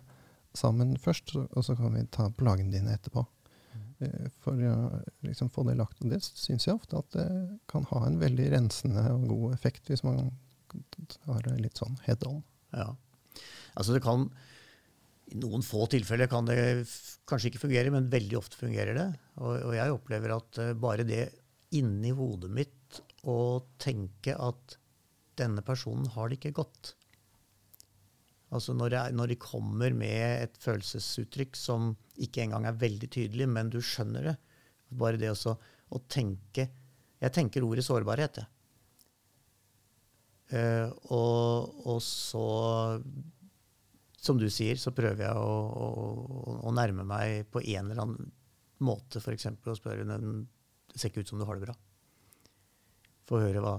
sammen 0.57 0.97
først, 0.99 1.35
og 1.39 1.63
så 1.63 1.77
kan 1.79 1.95
vi 1.95 2.03
ta 2.11 2.27
plagene 2.35 2.73
dine 2.73 2.95
etterpå? 2.97 3.23
Mm. 3.71 3.89
Eh, 4.07 4.29
for 4.43 4.63
å 4.67 4.77
liksom 5.27 5.51
få 5.53 5.65
det 5.67 5.77
lagt. 5.79 6.01
Og 6.03 6.13
det 6.13 6.21
syns 6.25 6.67
jeg 6.67 6.77
ofte 6.77 6.99
at 6.99 7.11
det 7.17 7.27
kan 7.71 7.87
ha 7.91 8.05
en 8.07 8.19
veldig 8.21 8.49
rensende 8.55 9.05
og 9.15 9.27
god 9.31 9.59
effekt 9.59 9.91
hvis 9.91 10.05
man 10.07 10.31
har 11.27 11.43
det 11.47 11.59
litt 11.59 11.79
sånn 11.79 11.99
head 12.05 12.23
on. 12.27 12.41
Ja. 12.71 12.93
Altså 13.75 13.95
det 13.95 14.03
kan 14.03 14.29
i 15.31 15.37
noen 15.39 15.63
få 15.63 15.85
tilfeller 15.87 16.27
kan 16.27 16.43
det 16.47 16.57
kanskje 17.27 17.51
ikke 17.51 17.61
fungere, 17.61 17.91
men 17.93 18.09
veldig 18.11 18.35
ofte 18.39 18.59
fungerer 18.59 18.97
det. 18.97 19.07
Og, 19.39 19.53
og 19.69 19.75
jeg 19.77 19.93
opplever 19.95 20.33
at 20.35 20.59
bare 20.79 21.07
det 21.07 21.23
inni 21.79 22.11
hodet 22.11 22.51
mitt 22.51 22.99
å 23.31 23.61
tenke 23.79 24.35
at 24.35 24.75
denne 25.39 25.63
personen 25.65 26.09
har 26.15 26.29
det 26.29 26.39
ikke 26.39 26.57
godt 26.61 26.95
Altså 28.51 28.73
når, 28.75 28.95
jeg, 28.97 29.15
når 29.15 29.31
de 29.31 29.39
kommer 29.39 29.93
med 29.95 30.43
et 30.43 30.57
følelsesuttrykk 30.59 31.55
som 31.55 31.93
ikke 32.19 32.43
engang 32.43 32.65
er 32.67 32.79
veldig 32.79 33.07
tydelig, 33.13 33.47
men 33.47 33.69
du 33.71 33.77
skjønner 33.79 34.25
det. 34.27 34.33
Bare 34.99 35.19
det 35.19 35.29
også 35.31 35.55
å 35.55 36.01
tenke 36.11 36.67
Jeg 37.21 37.31
tenker 37.35 37.63
ordet 37.63 37.85
sårbarhet, 37.85 38.41
jeg. 38.41 38.49
Uh, 40.51 40.89
og, 41.15 41.77
og 41.87 42.01
så 42.03 42.47
som 44.21 44.37
du 44.37 44.49
sier, 44.53 44.75
så 44.77 44.91
prøver 44.93 45.23
jeg 45.23 45.37
å, 45.37 45.53
å, 45.85 45.85
å 46.67 46.73
nærme 46.75 47.05
meg 47.07 47.47
på 47.53 47.61
en 47.61 47.87
eller 47.87 48.01
annen 48.03 48.33
måte, 48.83 49.21
f.eks. 49.21 49.47
å 49.47 49.77
spørre 49.77 50.05
den 50.05 50.43
Det 50.91 50.99
ser 50.99 51.13
ikke 51.13 51.23
ut 51.23 51.31
som 51.31 51.39
du 51.39 51.45
har 51.47 51.57
det 51.57 51.69
bra. 51.69 51.77
Få 53.29 53.39
høre 53.41 53.63
hva? 53.63 53.77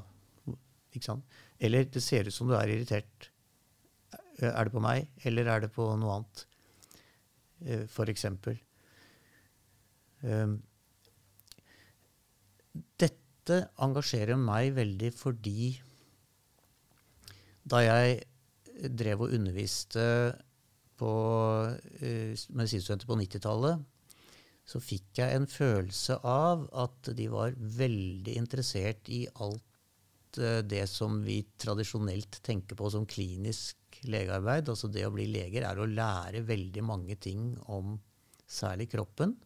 Eller 1.63 1.85
det 1.85 2.03
ser 2.03 2.27
ut 2.29 2.35
som 2.35 2.49
du 2.49 2.57
er 2.59 2.69
irritert. 2.69 3.31
Er 4.43 4.65
det 4.65 4.75
på 4.75 4.83
meg, 4.83 5.09
eller 5.25 5.49
er 5.49 5.65
det 5.65 5.73
på 5.75 5.87
noe 6.01 6.19
annet? 6.19 6.45
For 7.93 8.11
f.eks. 8.11 8.27
Um, 10.23 10.59
dette 12.99 13.59
engasjerer 13.83 14.39
meg 14.39 14.73
veldig 14.77 15.11
fordi 15.15 15.73
da 17.63 17.83
jeg 17.83 18.23
drev 18.99 19.27
og 19.27 19.35
underviste 19.37 20.05
på 20.99 21.13
medisinstudenter 22.55 23.09
på 23.09 23.19
90-tallet, 23.19 23.83
så 24.67 24.81
fikk 24.83 25.19
jeg 25.19 25.37
en 25.37 25.49
følelse 25.51 26.19
av 26.27 26.65
at 26.85 27.11
de 27.19 27.27
var 27.31 27.55
veldig 27.59 28.35
interessert 28.39 29.11
i 29.11 29.25
alt 29.43 29.65
det 30.39 30.87
som 30.91 31.21
vi 31.25 31.41
tradisjonelt 31.61 32.39
tenker 32.45 32.79
på 32.79 32.91
som 32.91 33.07
klinisk 33.09 34.01
legearbeid. 34.09 34.71
Altså 34.73 34.89
det 34.89 35.07
å 35.07 35.15
bli 35.15 35.27
leger 35.31 35.67
er 35.69 35.79
å 35.79 35.89
lære 35.89 36.45
veldig 36.49 36.85
mange 36.87 37.17
ting 37.21 37.53
om 37.73 37.97
særlig 38.49 38.91
kroppen 38.93 39.37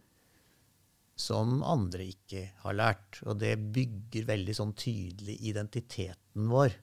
som 1.17 1.63
andre 1.65 2.11
ikke 2.13 2.43
har 2.63 2.77
lært. 2.77 3.23
Og 3.25 3.39
det 3.41 3.57
bygger 3.75 4.29
veldig 4.29 4.57
sånn 4.57 4.75
tydelig 4.77 5.39
identiteten 5.49 6.51
vår. 6.53 6.77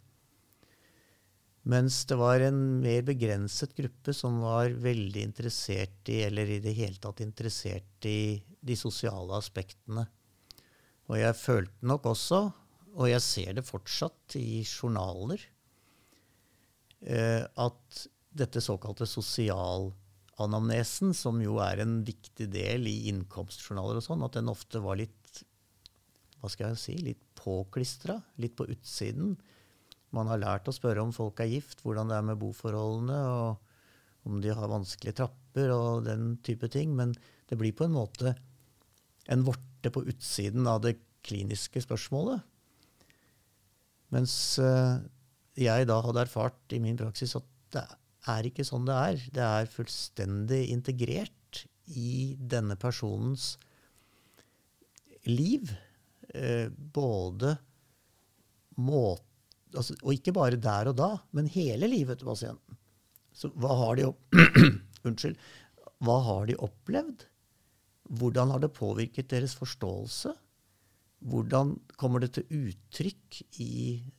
Mens 1.70 2.02
det 2.10 2.18
var 2.20 2.44
en 2.44 2.58
mer 2.84 3.06
begrenset 3.08 3.72
gruppe 3.78 4.12
som 4.16 4.42
var 4.44 4.74
veldig 4.84 5.22
interessert 5.30 6.10
i, 6.12 6.20
eller 6.26 6.50
i 6.58 6.60
det 6.64 6.74
hele 6.76 7.00
tatt 7.00 7.22
interessert 7.24 8.08
i, 8.10 8.42
de 8.64 8.76
sosiale 8.80 9.36
aspektene. 9.36 10.04
Og 11.12 11.18
jeg 11.20 11.36
følte 11.36 11.88
nok 11.88 12.10
også, 12.12 12.42
og 12.94 13.10
jeg 13.10 13.22
ser 13.26 13.58
det 13.58 13.66
fortsatt 13.66 14.38
i 14.40 14.62
journaler, 14.64 15.42
eh, 17.02 17.44
at 17.44 18.04
dette 18.34 18.62
såkalte 18.64 19.08
sosialanamnesen, 19.10 21.14
som 21.18 21.42
jo 21.42 21.58
er 21.64 21.84
en 21.84 22.00
viktig 22.06 22.48
del 22.54 22.88
i 22.90 23.10
innkomstjournaler 23.12 24.00
og 24.00 24.06
sånn, 24.06 24.24
at 24.26 24.38
den 24.38 24.54
ofte 24.54 24.82
var 24.84 25.02
litt 25.02 25.20
hva 26.42 26.50
skal 26.52 26.74
jeg 26.74 26.82
si, 26.82 26.96
litt 27.00 27.24
påklistra, 27.40 28.18
litt 28.44 28.56
på 28.60 28.68
utsiden 28.68 29.38
man 30.14 30.30
har 30.30 30.42
lært 30.42 30.70
å 30.70 30.76
spørre 30.76 31.02
om 31.02 31.14
folk 31.14 31.42
er 31.42 31.50
gift, 31.50 31.82
hvordan 31.82 32.12
det 32.12 32.20
er 32.20 32.28
med 32.28 32.40
boforholdene, 32.42 33.20
og 33.34 34.30
om 34.30 34.40
de 34.44 34.54
har 34.54 34.72
vanskelige 34.72 35.18
trapper 35.20 35.74
og 35.74 36.06
den 36.06 36.36
type 36.46 36.70
ting. 36.72 36.94
Men 36.96 37.16
det 37.50 37.58
blir 37.60 37.74
på 37.76 37.88
en 37.88 37.98
måte 37.98 38.36
en 39.34 39.46
vorte 39.48 39.92
på 39.94 40.06
utsiden 40.12 40.70
av 40.70 40.84
det 40.86 41.00
kliniske 41.26 41.82
spørsmålet. 41.84 42.46
Mens 44.14 44.34
uh, 44.62 45.02
jeg 45.58 45.90
da 45.90 46.00
hadde 46.06 46.24
erfart 46.26 46.76
i 46.76 46.82
min 46.84 46.98
praksis 47.00 47.36
at 47.40 47.50
det 47.74 47.84
er 48.34 48.48
ikke 48.48 48.66
sånn 48.68 48.86
det 48.88 48.98
er. 49.10 49.28
Det 49.36 49.46
er 49.46 49.72
fullstendig 49.72 50.64
integrert 50.74 51.64
i 51.98 52.36
denne 52.38 52.78
personens 52.80 53.56
liv. 55.30 55.74
Uh, 56.34 56.70
både 56.70 57.58
måte 58.82 59.78
altså, 59.78 59.94
Og 60.02 60.16
ikke 60.16 60.34
bare 60.34 60.58
der 60.58 60.90
og 60.90 60.96
da, 60.98 61.10
men 61.36 61.52
hele 61.52 61.90
livet 61.90 62.22
til 62.22 62.30
pasienten. 62.30 62.80
Så 63.34 63.50
hva 63.58 63.76
har 63.80 64.00
de, 64.00 64.08
Unnskyld, 65.08 65.38
hva 66.04 66.18
har 66.26 66.48
de 66.50 66.58
opplevd? 66.62 67.26
Hvordan 68.20 68.54
har 68.54 68.62
det 68.64 68.74
påvirket 68.76 69.32
deres 69.32 69.56
forståelse? 69.58 70.34
Hvordan 71.24 71.78
kommer 72.00 72.20
det 72.24 72.34
til 72.36 72.68
uttrykk 72.68 73.40
i 73.64 73.74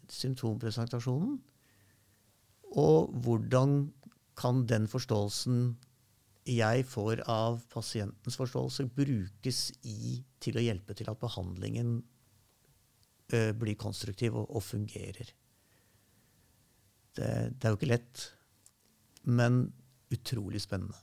symptompresentasjonen? 0.08 1.36
Og 2.80 3.12
hvordan 3.24 3.92
kan 4.38 4.64
den 4.66 4.88
forståelsen 4.90 5.76
jeg 6.48 6.84
får 6.88 7.22
av 7.30 7.62
pasientens 7.72 8.36
forståelse, 8.36 8.88
brukes 8.92 9.60
i, 9.88 10.18
til 10.40 10.58
å 10.58 10.64
hjelpe 10.64 10.96
til 10.96 11.08
at 11.08 11.20
behandlingen 11.20 11.96
ø, 13.32 13.40
blir 13.56 13.78
konstruktiv 13.80 14.36
og, 14.36 14.50
og 14.50 14.64
fungerer? 14.64 15.32
Det, 17.14 17.30
det, 17.54 17.62
er 17.62 17.72
jo 17.72 17.78
ikke 17.78 17.92
lett, 17.92 18.26
men 19.24 19.68
utrolig 20.12 20.60
spennende. 20.64 20.98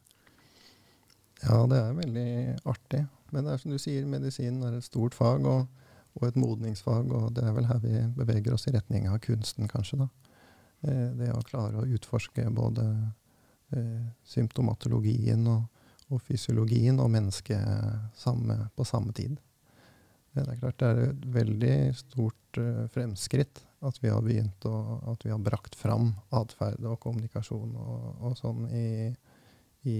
Ja, 1.41 1.63
det 1.65 1.79
er 1.79 1.97
veldig 1.97 2.31
artig. 2.69 3.05
Men 3.31 3.47
det 3.47 3.53
er 3.53 3.61
som 3.63 3.73
du 3.73 3.79
sier, 3.81 4.05
medisin 4.05 4.59
er 4.67 4.75
et 4.77 4.85
stort 4.85 5.15
fag 5.17 5.47
og, 5.49 5.80
og, 6.13 6.27
et 6.27 6.39
modningsfag, 6.39 7.11
og 7.15 7.31
det 7.37 7.45
er 7.47 7.55
vel 7.55 7.69
her 7.69 7.79
vi 7.83 8.01
beveger 8.17 8.55
oss 8.55 8.67
i 8.67 8.75
retning 8.75 9.07
av 9.09 9.21
kunsten, 9.23 9.69
kanskje. 9.71 10.03
da. 10.03 10.09
Eh, 10.81 11.07
det 11.17 11.29
å 11.33 11.43
klare 11.45 11.81
å 11.81 11.87
utforske 11.87 12.47
både 12.53 12.87
eh, 13.75 14.09
symptomatologien 14.25 15.45
og, 15.51 15.67
og, 16.09 16.21
fysiologien 16.25 16.99
og 16.99 17.11
mennesket 17.13 18.21
på 18.75 18.87
samme 18.87 19.13
tid. 19.17 19.37
Det 20.31 20.45
er 20.47 20.61
klart 20.61 20.79
det 20.79 20.87
er 20.87 21.01
et 21.09 21.25
veldig 21.27 21.75
stort 21.99 22.57
uh, 22.61 22.85
fremskritt 22.93 23.59
at 23.83 23.97
vi 23.99 24.07
har 24.07 24.21
begynt 24.23 24.63
å, 24.63 24.75
at 25.11 25.25
vi 25.25 25.31
har 25.33 25.41
brakt 25.43 25.75
fram 25.75 26.13
atferd 26.31 26.85
og 26.87 27.01
kommunikasjon 27.03 27.73
og, 27.75 28.05
og 28.23 28.37
sånn 28.39 28.61
i, 28.71 29.09
i, 29.91 29.97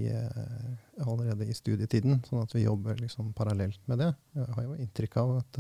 allerede 1.03 1.49
i 1.49 1.57
studietiden, 1.57 2.21
sånn 2.29 2.45
at 2.45 2.55
vi 2.55 2.63
jobber 2.63 3.01
liksom 3.01 3.33
parallelt 3.35 3.81
med 3.91 4.05
det. 4.05 4.11
Jeg 4.37 4.55
har 4.55 4.69
jo 4.69 4.77
inntrykk 4.85 5.19
av 5.19 5.33
at 5.41 5.59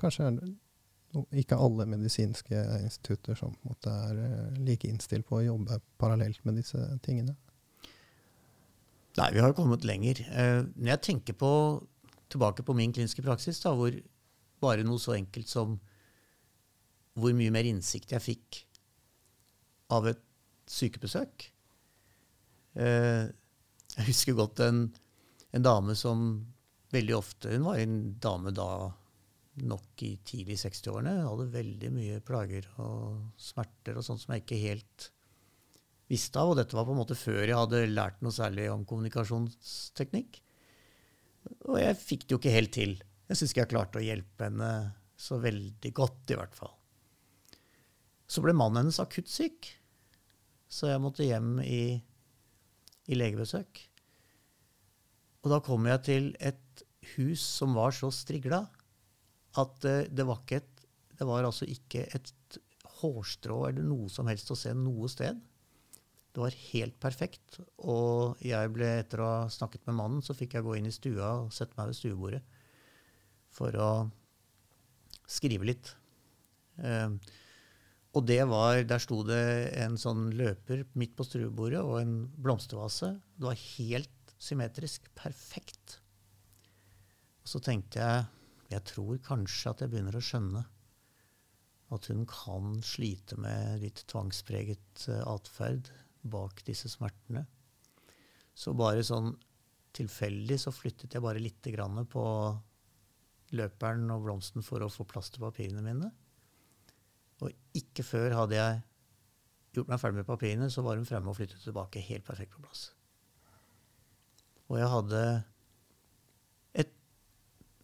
kanskje 0.00 0.28
er 0.28 0.36
det 0.40 1.42
ikke 1.42 1.58
alle 1.60 1.84
medisinske 1.90 2.60
institutter 2.80 3.36
som 3.36 3.52
måte, 3.68 3.92
er 3.92 4.54
like 4.64 4.88
innstilt 4.88 5.26
på 5.28 5.40
å 5.40 5.44
jobbe 5.44 5.76
parallelt 6.00 6.40
med 6.48 6.56
disse 6.60 6.80
tingene. 7.04 7.34
Nei, 9.18 9.28
vi 9.34 9.42
har 9.44 9.52
kommet 9.52 9.84
lenger. 9.84 10.22
Når 10.72 10.88
jeg 10.94 11.02
tenker 11.04 11.36
på 11.36 11.52
tilbake 12.32 12.64
på 12.64 12.76
min 12.76 12.94
kliniske 12.96 13.24
praksis, 13.24 13.60
da, 13.60 13.74
hvor 13.76 13.92
bare 14.62 14.86
noe 14.86 15.00
så 15.02 15.16
enkelt 15.18 15.50
som 15.50 15.76
hvor 17.18 17.34
mye 17.36 17.52
mer 17.52 17.68
innsikt 17.68 18.14
jeg 18.14 18.24
fikk 18.24 18.62
av 19.92 20.08
et 20.08 20.22
sykebesøk. 20.72 21.48
Eh, 22.80 23.28
jeg 23.98 24.08
husker 24.08 24.38
godt 24.38 24.62
en, 24.64 24.86
en, 25.52 25.64
dame 25.64 25.92
som 25.98 26.22
veldig 26.96 27.12
ofte 27.18 27.50
Hun 27.52 27.66
var 27.66 27.82
en 27.82 27.96
dame 28.16 28.48
da 28.56 28.68
nok 29.60 30.04
i 30.06 30.14
tidlig 30.26 30.58
60-årene. 30.62 31.16
Hadde 31.26 31.50
veldig 31.52 31.90
mye 31.94 32.20
plager 32.24 32.68
og 32.82 33.34
smerter 33.40 33.98
og 33.98 34.06
sånt 34.06 34.22
som 34.22 34.34
jeg 34.34 34.44
ikke 34.44 34.60
helt 34.62 35.08
visste 36.12 36.40
av. 36.40 36.52
Og 36.52 36.58
dette 36.60 36.76
var 36.76 36.86
på 36.88 36.94
en 36.94 37.02
måte 37.02 37.18
før 37.18 37.42
jeg 37.44 37.58
hadde 37.58 37.84
lært 37.92 38.22
noe 38.24 38.34
særlig 38.34 38.68
om 38.72 38.86
kommunikasjonsteknikk. 38.88 40.40
Og 41.68 41.78
jeg 41.82 41.98
fikk 41.98 42.26
det 42.26 42.36
jo 42.36 42.40
ikke 42.40 42.56
helt 42.56 42.74
til. 42.74 42.96
Jeg 43.28 43.38
syns 43.38 43.52
ikke 43.52 43.64
jeg 43.64 43.72
klarte 43.74 44.00
å 44.00 44.06
hjelpe 44.06 44.48
henne 44.48 44.72
så 45.18 45.38
veldig 45.42 45.92
godt, 45.94 46.32
i 46.32 46.38
hvert 46.38 46.56
fall. 46.56 46.72
Så 48.30 48.42
ble 48.42 48.54
mannen 48.56 48.80
hennes 48.82 48.98
akutt 49.02 49.28
syk, 49.30 49.68
så 50.72 50.88
jeg 50.88 51.02
måtte 51.04 51.26
hjem 51.26 51.58
i 51.62 52.00
i 53.10 53.18
legebesøk. 53.18 53.80
Og 55.42 55.50
da 55.50 55.58
kom 55.64 55.88
jeg 55.90 56.04
til 56.06 56.28
et 56.38 56.84
hus 57.16 57.42
som 57.42 57.74
var 57.74 57.94
så 57.96 58.12
strigla 58.14 58.62
at 59.60 59.88
uh, 59.88 60.04
det 60.08 60.26
var 60.28 60.44
et 60.56 60.68
Det 61.12 61.26
var 61.28 61.44
altså 61.44 61.66
ikke 61.68 62.06
et 62.16 62.30
hårstrå 63.02 63.58
eller 63.68 63.84
noe 63.86 64.08
som 64.10 64.26
helst 64.26 64.50
å 64.50 64.56
se 64.58 64.72
noe 64.74 65.10
sted. 65.10 65.38
Det 66.32 66.40
var 66.40 66.56
helt 66.72 66.96
perfekt. 67.02 67.60
Og 67.84 68.40
jeg 68.42 68.72
ble, 68.72 68.88
etter 69.02 69.20
å 69.20 69.28
ha 69.28 69.44
snakket 69.52 69.84
med 69.86 69.98
mannen, 69.98 70.22
så 70.24 70.34
fikk 70.34 70.56
jeg 70.56 70.66
gå 70.66 70.78
inn 70.78 70.88
i 70.88 70.94
stua 70.94 71.28
og 71.44 71.52
sette 71.54 71.76
meg 71.78 71.90
ved 71.90 71.98
stuebordet 71.98 72.40
for 73.52 73.76
å 73.76 73.90
skrive 75.28 75.68
litt. 75.68 75.92
Eh, 76.80 77.12
og 78.12 78.26
det 78.28 78.40
var, 78.48 78.80
der 78.88 79.00
sto 79.00 79.22
det 79.28 79.42
en 79.80 79.98
sånn 80.00 80.30
løper 80.36 80.86
midt 81.00 81.14
på 81.16 81.24
stuebordet 81.28 81.80
og 81.84 81.98
en 82.00 82.16
blomstervase. 82.44 83.14
Det 83.36 83.48
var 83.48 83.60
helt 83.60 84.34
symmetrisk. 84.42 85.08
Perfekt. 85.16 85.98
Og 87.42 87.54
så 87.54 87.60
tenkte 87.64 88.00
jeg 88.00 88.41
jeg 88.72 88.84
tror 88.88 89.20
kanskje 89.24 89.72
at 89.72 89.82
jeg 89.84 89.92
begynner 89.92 90.16
å 90.16 90.24
skjønne 90.24 90.62
at 91.92 92.08
hun 92.08 92.24
kan 92.28 92.78
slite 92.86 93.36
med 93.40 93.82
litt 93.82 94.04
tvangspreget 94.08 95.06
uh, 95.12 95.20
atferd 95.34 95.90
bak 96.22 96.62
disse 96.64 96.88
smertene. 96.88 97.44
Så 98.54 98.72
bare 98.76 99.04
sånn 99.04 99.34
tilfeldig 99.92 100.58
så 100.60 100.72
flyttet 100.72 101.12
jeg 101.12 101.24
bare 101.24 101.42
litt 101.42 101.66
grann 101.74 102.00
på 102.08 102.24
løperen 103.52 104.08
og 104.14 104.24
blomsten 104.24 104.64
for 104.64 104.84
å 104.84 104.90
få 104.92 105.04
plass 105.08 105.28
til 105.32 105.44
papirene 105.44 105.84
mine. 105.84 106.08
Og 107.42 107.52
ikke 107.76 108.04
før 108.06 108.38
hadde 108.38 108.56
jeg 108.56 108.80
gjort 109.76 109.90
meg 109.92 110.00
ferdig 110.00 110.20
med 110.20 110.28
papirene, 110.28 110.70
så 110.72 110.84
var 110.84 110.96
hun 110.96 111.08
fremme 111.08 111.32
og 111.32 111.36
flyttet 111.36 111.64
tilbake 111.64 112.04
helt 112.06 112.24
perfekt 112.24 112.54
på 112.56 112.64
plass. 112.64 112.86
Og 114.70 114.78
jeg 114.80 114.88
hadde 114.88 115.22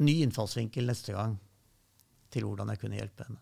ny 0.04 0.20
innfallsvinkel 0.24 0.86
neste 0.88 1.14
gang 1.16 1.36
til 2.32 2.44
hvordan 2.46 2.72
jeg 2.72 2.82
kunne 2.82 2.98
hjelpe 2.98 3.26
henne. 3.26 3.40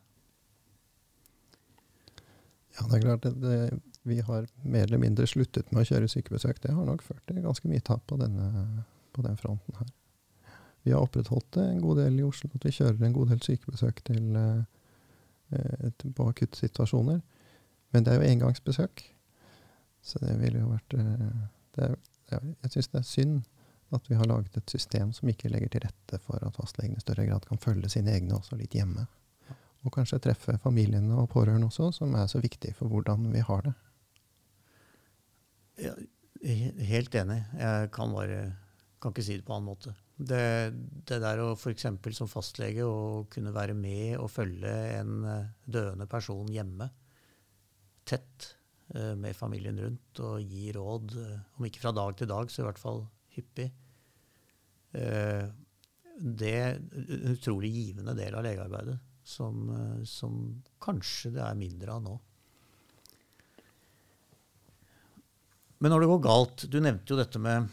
Ja, 2.76 2.86
det 2.86 2.98
er 2.98 3.04
klart 3.06 3.26
at 3.28 3.38
det, 3.40 3.58
vi 4.06 4.20
har 4.20 4.46
mer 4.62 4.84
eller 4.84 5.00
mindre 5.00 5.26
sluttet 5.26 5.72
med 5.72 5.82
å 5.82 5.88
kjøre 5.88 6.10
sykebesøk. 6.12 6.60
Det 6.62 6.74
har 6.76 6.86
nok 6.86 7.02
ført 7.02 7.24
til 7.26 7.40
ganske 7.42 7.68
mye 7.70 7.82
tap 7.84 8.04
på, 8.06 8.18
denne, 8.20 8.84
på 9.16 9.24
den 9.24 9.38
fronten 9.40 9.78
her. 9.80 9.88
Vi 10.86 10.92
har 10.94 11.02
opprettholdt 11.02 11.48
det 11.56 11.64
en 11.66 11.80
god 11.82 11.98
del 11.98 12.20
i 12.20 12.26
Oslo, 12.26 12.50
at 12.54 12.64
vi 12.68 12.74
kjører 12.76 13.00
en 13.08 13.16
god 13.16 13.32
del 13.32 13.40
sykebesøk 13.42 14.04
til, 14.06 14.36
eh, 14.38 15.88
til, 15.98 16.12
på 16.14 16.28
akuttsituasjoner. 16.30 17.18
Men 17.90 18.06
det 18.06 18.12
er 18.12 18.20
jo 18.20 18.28
engangsbesøk. 18.28 19.02
Så 20.06 20.20
det 20.22 20.36
ville 20.38 20.62
jo 20.62 20.70
vært 20.70 20.94
eh, 21.00 21.88
er, 21.88 21.96
Jeg 22.62 22.70
syns 22.76 22.92
det 22.92 23.00
er 23.00 23.08
synd 23.08 23.34
at 23.94 24.08
vi 24.10 24.18
har 24.18 24.26
laget 24.26 24.56
et 24.58 24.72
system 24.72 25.12
som 25.14 25.28
ikke 25.30 25.50
legger 25.52 25.70
til 25.72 25.84
rette 25.86 26.18
for 26.24 26.42
at 26.42 26.58
fastlegene 26.58 26.98
i 26.98 27.04
større 27.04 27.26
grad 27.28 27.46
kan 27.46 27.60
følge 27.62 27.90
sine 27.92 28.14
egne 28.16 28.34
også 28.38 28.58
litt 28.58 28.74
hjemme. 28.74 29.06
Og 29.86 29.94
kanskje 29.94 30.18
treffe 30.24 30.56
familiene 30.58 31.14
og 31.20 31.28
pårørende 31.30 31.68
også, 31.68 31.92
som 32.00 32.14
er 32.18 32.26
så 32.30 32.42
viktig 32.42 32.74
for 32.74 32.90
hvordan 32.90 33.28
vi 33.30 33.44
har 33.46 33.62
det. 33.68 33.74
Ja, 35.86 35.92
helt 36.90 37.14
enig. 37.14 37.42
Jeg 37.60 37.90
kan 37.94 38.14
bare 38.16 38.40
kan 39.00 39.12
ikke 39.12 39.24
si 39.26 39.36
det 39.38 39.46
på 39.46 39.52
en 39.52 39.60
annen 39.60 39.70
måte. 39.70 39.94
Det, 40.16 40.72
det 41.06 41.18
der 41.20 41.42
å 41.44 41.50
f.eks. 41.54 41.86
som 42.16 42.30
fastlege 42.30 42.86
å 42.88 43.26
kunne 43.30 43.52
være 43.54 43.76
med 43.76 44.16
og 44.16 44.30
følge 44.32 44.72
en 44.96 45.18
eh, 45.28 45.50
døende 45.68 46.08
person 46.08 46.48
hjemme 46.50 46.88
tett 48.08 48.54
eh, 48.94 49.12
med 49.18 49.36
familien 49.36 49.78
rundt 49.82 50.22
og 50.24 50.40
gi 50.40 50.70
råd, 50.74 51.16
eh, 51.20 51.36
om 51.58 51.68
ikke 51.68 51.82
fra 51.84 51.92
dag 51.96 52.16
til 52.16 52.30
dag, 52.30 52.50
så 52.50 52.62
i 52.62 52.66
hvert 52.66 52.80
fall 52.80 53.04
hyppig. 53.36 53.66
Det 56.16 56.52
er 56.56 56.78
en 56.78 57.34
utrolig 57.34 57.68
givende 57.74 58.14
del 58.16 58.36
av 58.38 58.46
legearbeidet 58.46 58.96
som, 59.26 59.66
som 60.08 60.38
kanskje 60.80 61.34
det 61.34 61.42
er 61.44 61.58
mindre 61.58 61.96
av 61.96 62.04
nå. 62.04 62.14
Men 65.82 65.92
når 65.92 66.02
det 66.02 66.08
går 66.08 66.20
galt 66.24 66.62
Du 66.72 66.78
nevnte 66.80 67.12
jo 67.12 67.18
dette 67.18 67.40
med 67.42 67.66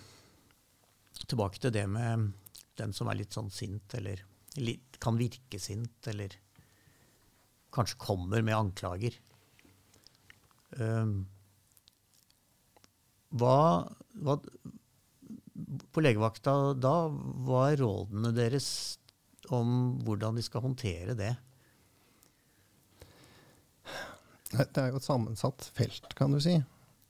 Tilbake 1.23 1.61
til 1.63 1.71
det 1.71 1.85
med 1.87 2.33
den 2.75 2.91
som 2.95 3.07
er 3.07 3.19
litt 3.19 3.35
sånn 3.35 3.51
sint, 3.53 3.93
eller 3.95 4.19
litt, 4.59 4.97
kan 5.01 5.15
virke 5.15 5.59
sint, 5.61 6.07
eller 6.09 6.33
kanskje 7.73 7.99
kommer 8.01 8.41
med 8.45 8.57
anklager. 8.57 9.15
Um, 10.81 11.13
hva, 13.29 13.57
hva, 14.25 14.37
På 15.93 16.01
legevakta 16.01 16.73
da, 16.73 16.95
hva 17.45 17.67
er 17.69 17.81
rådene 17.83 18.33
deres 18.33 18.67
om 19.53 19.99
hvordan 20.05 20.37
de 20.39 20.45
skal 20.45 20.63
håndtere 20.65 21.15
det? 21.17 21.33
Det 24.53 24.77
er 24.77 24.91
jo 24.93 24.99
et 25.01 25.05
sammensatt 25.05 25.65
felt, 25.73 26.13
kan 26.17 26.33
du 26.33 26.39
si. 26.41 26.59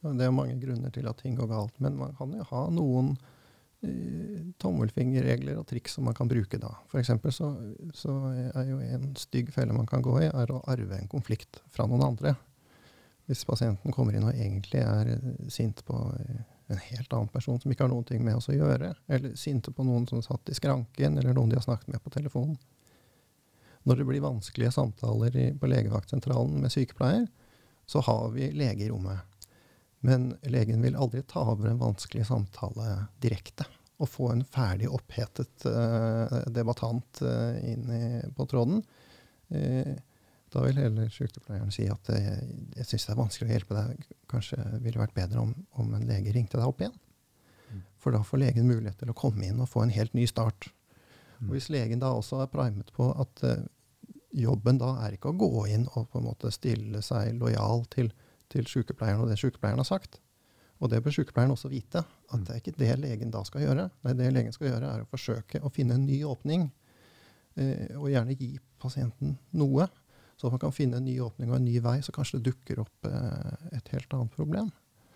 Det 0.04 0.26
er 0.26 0.36
mange 0.36 0.56
grunner 0.60 0.92
til 0.96 1.08
at 1.08 1.20
ting 1.24 1.36
går 1.40 1.50
galt. 1.52 1.80
Men 1.84 1.98
man 2.00 2.16
kan 2.18 2.32
jo 2.36 2.46
ha 2.50 2.64
noen 2.72 3.14
uh, 3.16 4.40
tommelfingerregler 4.64 5.60
og 5.60 5.68
triks 5.70 5.98
som 5.98 6.08
man 6.08 6.16
kan 6.18 6.32
bruke 6.32 6.60
da. 6.60 6.74
F.eks. 6.92 7.14
Så, 7.36 7.52
så 7.96 8.16
er 8.52 8.72
jo 8.72 8.80
en 8.84 9.12
stygg 9.20 9.52
felle 9.56 9.76
man 9.76 9.90
kan 9.90 10.04
gå 10.04 10.18
i, 10.24 10.32
er 10.32 10.52
å 10.52 10.64
arve 10.72 11.00
en 11.00 11.12
konflikt 11.12 11.62
fra 11.72 11.88
noen 11.88 12.04
andre. 12.12 12.36
Hvis 13.28 13.46
pasienten 13.48 13.96
kommer 13.96 14.16
inn 14.16 14.28
og 14.28 14.36
egentlig 14.36 14.84
er 14.84 15.16
sint 15.52 15.84
på 15.88 16.00
en 16.68 16.80
helt 16.80 17.14
annen 17.14 17.32
person 17.34 17.60
som 17.60 17.72
ikke 17.72 17.86
har 17.86 17.92
noen 17.92 18.06
ting 18.08 18.24
med 18.24 18.38
oss 18.40 18.50
å 18.52 18.56
gjøre, 18.56 18.94
eller 19.08 19.36
sinte 19.40 19.74
på 19.76 19.86
noen 19.88 20.08
som 20.10 20.22
satt 20.24 20.50
i 20.50 20.56
skranken, 20.58 21.18
eller 21.20 21.36
noen 21.36 21.52
de 21.52 21.60
har 21.60 21.66
snakket 21.66 21.92
med 21.92 22.04
på 22.04 22.14
telefonen. 22.14 22.58
Når 23.84 24.00
det 24.00 24.08
blir 24.08 24.24
vanskelige 24.24 24.72
samtaler 24.72 25.38
på 25.60 25.68
legevaktsentralen 25.68 26.62
med 26.64 26.72
sykepleier, 26.72 27.28
så 27.86 28.00
har 28.00 28.30
vi 28.32 28.48
lege 28.56 28.86
i 28.86 28.90
rommet. 28.90 29.20
Men 30.04 30.34
legen 30.48 30.82
vil 30.84 30.96
aldri 31.00 31.24
ta 31.28 31.44
over 31.52 31.70
en 31.70 31.82
vanskelig 31.82 32.26
samtale 32.28 33.06
direkte. 33.24 33.68
Og 34.00 34.10
få 34.10 34.32
en 34.34 34.46
ferdig 34.48 34.90
opphetet 34.92 35.68
uh, 35.68 36.42
debattant 36.52 37.22
uh, 37.24 37.60
inn 37.64 37.92
i, 37.92 38.06
på 38.36 38.48
tråden. 38.52 38.82
Uh, 39.52 39.94
da 40.54 40.64
vil 40.66 40.80
heller 40.80 41.10
sykepleieren 41.14 41.74
si 41.74 41.88
at 41.92 42.12
jeg 42.14 42.88
syns 42.88 43.08
det 43.08 43.14
er 43.14 43.20
vanskelig 43.20 43.50
å 43.50 43.54
hjelpe 43.56 43.78
deg. 43.78 44.08
Kanskje 44.32 44.60
ville 44.78 44.96
det 44.96 45.02
vært 45.02 45.18
bedre 45.18 45.44
om, 45.44 45.54
om, 45.82 45.94
en 45.98 46.08
lege 46.08 46.34
ringte 46.36 46.60
deg 46.60 46.70
opp 46.70 46.84
igjen. 46.84 46.96
Mm. 47.74 47.84
For 48.02 48.16
da 48.16 48.24
får 48.26 48.44
legen 48.44 48.70
mulighet 48.70 49.00
til 49.02 49.14
å 49.14 49.18
komme 49.18 49.48
inn 49.48 49.62
og 49.64 49.72
få 49.72 49.86
en 49.86 49.94
helt 49.94 50.14
ny 50.18 50.28
start. 50.30 50.70
Mm. 51.40 51.48
Og 51.48 51.56
hvis 51.56 51.72
legen 51.74 52.04
da 52.04 52.14
også 52.14 52.44
er 52.44 52.52
primet 52.54 52.94
på 52.96 53.10
at 53.12 53.46
jobben 54.34 54.80
da 54.82 54.96
er 55.06 55.18
ikke 55.18 55.34
å 55.34 55.38
gå 55.38 55.68
inn 55.74 55.88
og 55.94 56.08
på 56.10 56.22
en 56.22 56.30
måte 56.30 56.54
stille 56.54 57.02
seg 57.06 57.36
lojal 57.38 57.86
til 57.94 58.14
til 58.54 58.70
sykepleieren 58.70 59.24
og 59.24 59.32
det 59.32 59.40
sykepleieren 59.42 59.82
har 59.82 59.90
sagt. 59.90 60.20
Og 60.84 60.92
det 60.92 61.02
bør 61.04 61.16
sykepleieren 61.16 61.54
også 61.54 61.72
vite, 61.72 62.04
at 62.04 62.46
det 62.46 62.54
er 62.54 62.62
ikke 62.62 62.78
det 62.80 62.94
legen 63.00 63.32
da 63.34 63.44
skal 63.48 63.64
gjøre. 63.64 63.88
Nei, 64.04 64.16
det 64.20 64.32
legen 64.36 64.56
skal 64.56 64.70
gjøre, 64.72 64.90
er 64.90 65.04
å 65.04 65.10
forsøke 65.10 65.62
å 65.64 65.72
finne 65.74 65.98
en 65.98 66.08
ny 66.08 66.20
åpning, 66.28 66.68
eh, 67.56 67.94
og 67.96 68.10
gjerne 68.12 68.36
gi 68.36 68.52
pasienten 68.82 69.38
noe. 69.56 69.88
Så 70.44 70.50
man 70.52 70.60
kan 70.60 70.74
finne 70.76 70.98
en 71.00 71.06
ny 71.08 71.14
åpning 71.24 71.54
og 71.54 71.56
en 71.56 71.64
ny 71.64 71.78
vei, 71.80 72.02
så 72.04 72.12
kanskje 72.12 72.42
det 72.42 72.50
dukker 72.50 72.82
opp 72.84 73.08
eh, 73.08 73.68
et 73.78 73.92
helt 73.94 74.12
annet 74.12 74.34
problem. 74.36 74.74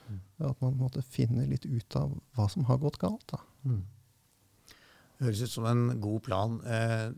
Mm. 0.08 0.22
At 0.48 0.62
man 0.64 0.78
måtte 0.80 1.04
finne 1.04 1.44
litt 1.50 1.66
ut 1.68 1.98
av 2.00 2.14
hva 2.38 2.46
som 2.48 2.64
har 2.70 2.80
gått 2.80 2.96
galt. 3.02 3.26
da. 3.34 3.42
Mm. 3.68 3.82
Høres 5.20 5.42
ut 5.44 5.52
som 5.52 5.68
en 5.68 5.82
god 6.00 6.24
plan. 6.30 6.56
Eh, 6.64 7.10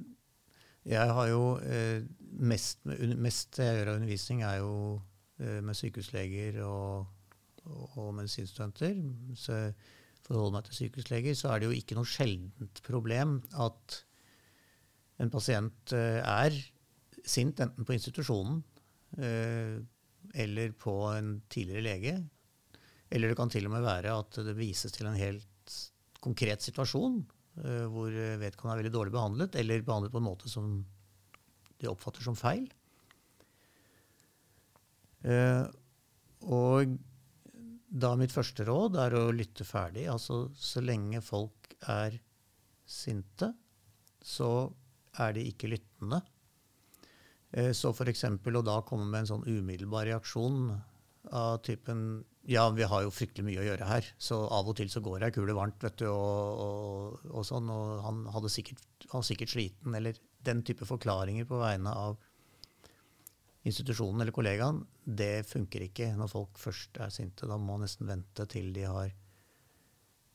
jeg 0.90 1.14
har 1.20 1.30
jo 1.30 1.44
eh, 1.62 2.02
mest, 2.50 2.82
mest 3.22 3.62
jeg 3.62 3.78
gjør 3.78 3.94
av 3.94 4.00
undervisning, 4.02 4.42
er 4.42 4.58
jo 4.64 4.74
med 5.40 5.78
sykehusleger 5.78 6.58
og, 6.66 7.06
og 7.70 8.10
medisinstudenter. 8.18 8.98
Så 9.38 9.60
holde 10.34 10.50
meg 10.58 10.66
til 10.66 10.80
sykehusleger, 10.80 11.38
så 11.38 11.54
er 11.54 11.62
det 11.62 11.70
jo 11.70 11.78
ikke 11.78 11.96
noe 11.96 12.10
sjeldent 12.10 12.82
problem 12.90 13.38
at 13.54 14.02
en 15.22 15.32
pasient 15.32 15.94
er 15.94 16.58
sint 17.30 17.62
enten 17.64 17.88
på 17.88 17.96
institusjonen 17.96 18.62
eh, 19.22 19.80
eller 20.44 20.74
på 20.78 20.94
en 21.14 21.36
tidligere 21.50 21.86
lege. 21.86 22.16
Eller 23.10 23.32
det 23.32 23.38
kan 23.40 23.52
til 23.52 23.66
og 23.70 23.74
med 23.74 23.86
være 23.86 24.14
at 24.22 24.42
det 24.46 24.58
vises 24.58 24.94
til 24.94 25.10
en 25.10 25.18
helt 25.18 25.76
konkret 26.20 26.66
situasjon 26.66 27.22
hvor 27.60 28.14
vedkommende 28.40 28.76
er 28.78 28.80
veldig 28.80 28.92
dårlig 28.94 29.12
behandlet, 29.12 29.56
eller 29.60 29.82
behandlet 29.84 30.14
på 30.14 30.20
en 30.22 30.24
måte 30.30 30.48
som 30.48 30.68
de 31.80 31.90
oppfatter 31.90 32.24
som 32.24 32.38
feil. 32.38 32.68
Eh, 35.28 35.66
og 36.48 36.96
da 37.90 38.14
mitt 38.20 38.34
første 38.34 38.66
råd 38.68 39.00
er 39.02 39.16
å 39.18 39.24
lytte 39.36 39.68
ferdig. 39.68 40.06
Altså 40.12 40.48
så 40.56 40.84
lenge 40.84 41.22
folk 41.26 41.74
er 41.90 42.20
sinte, 42.90 43.52
så 44.22 44.70
er 45.20 45.36
de 45.36 45.48
ikke 45.50 45.72
lyttende. 45.72 46.22
Eh, 47.52 47.72
så 47.74 47.92
f.eks. 47.94 48.26
å 48.30 48.66
da 48.66 48.80
komme 48.86 49.08
med 49.10 49.24
en 49.24 49.32
sånn 49.34 49.48
umiddelbar 49.48 50.10
reaksjon 50.10 50.74
av 51.36 51.62
typen 51.66 52.26
Ja, 52.50 52.64
vi 52.74 52.86
har 52.88 53.04
jo 53.04 53.12
fryktelig 53.14 53.46
mye 53.46 53.62
å 53.62 53.66
gjøre 53.68 53.86
her. 53.86 54.06
Så 54.18 54.40
av 54.48 54.70
og 54.72 54.78
til 54.80 54.90
så 54.90 55.04
går 55.06 55.28
ei 55.28 55.34
kule 55.36 55.54
varmt, 55.54 55.84
vet 55.84 56.00
du, 56.02 56.08
og, 56.10 56.62
og, 56.64 57.20
og, 57.30 57.44
sånn. 57.46 57.68
Og 57.70 58.00
han 58.02 58.24
hadde 58.34 58.50
sikkert, 58.50 58.82
var 59.12 59.26
sikkert 59.28 59.54
sliten, 59.54 59.94
eller 59.94 60.18
den 60.48 60.64
type 60.66 60.88
forklaringer 60.90 61.46
på 61.46 61.60
vegne 61.62 61.94
av 61.94 62.18
institusjonen 63.68 64.24
eller 64.24 64.34
kollegaen, 64.34 64.80
det 65.04 65.44
funker 65.46 65.84
ikke 65.90 66.14
når 66.18 66.32
folk 66.32 66.58
først 66.58 66.98
er 67.04 67.14
sinte. 67.14 67.46
Da 67.46 67.58
må 67.60 67.76
man 67.76 67.86
nesten 67.86 68.10
vente 68.10 68.48
til 68.50 68.72
de 68.74 68.88
har 68.88 69.12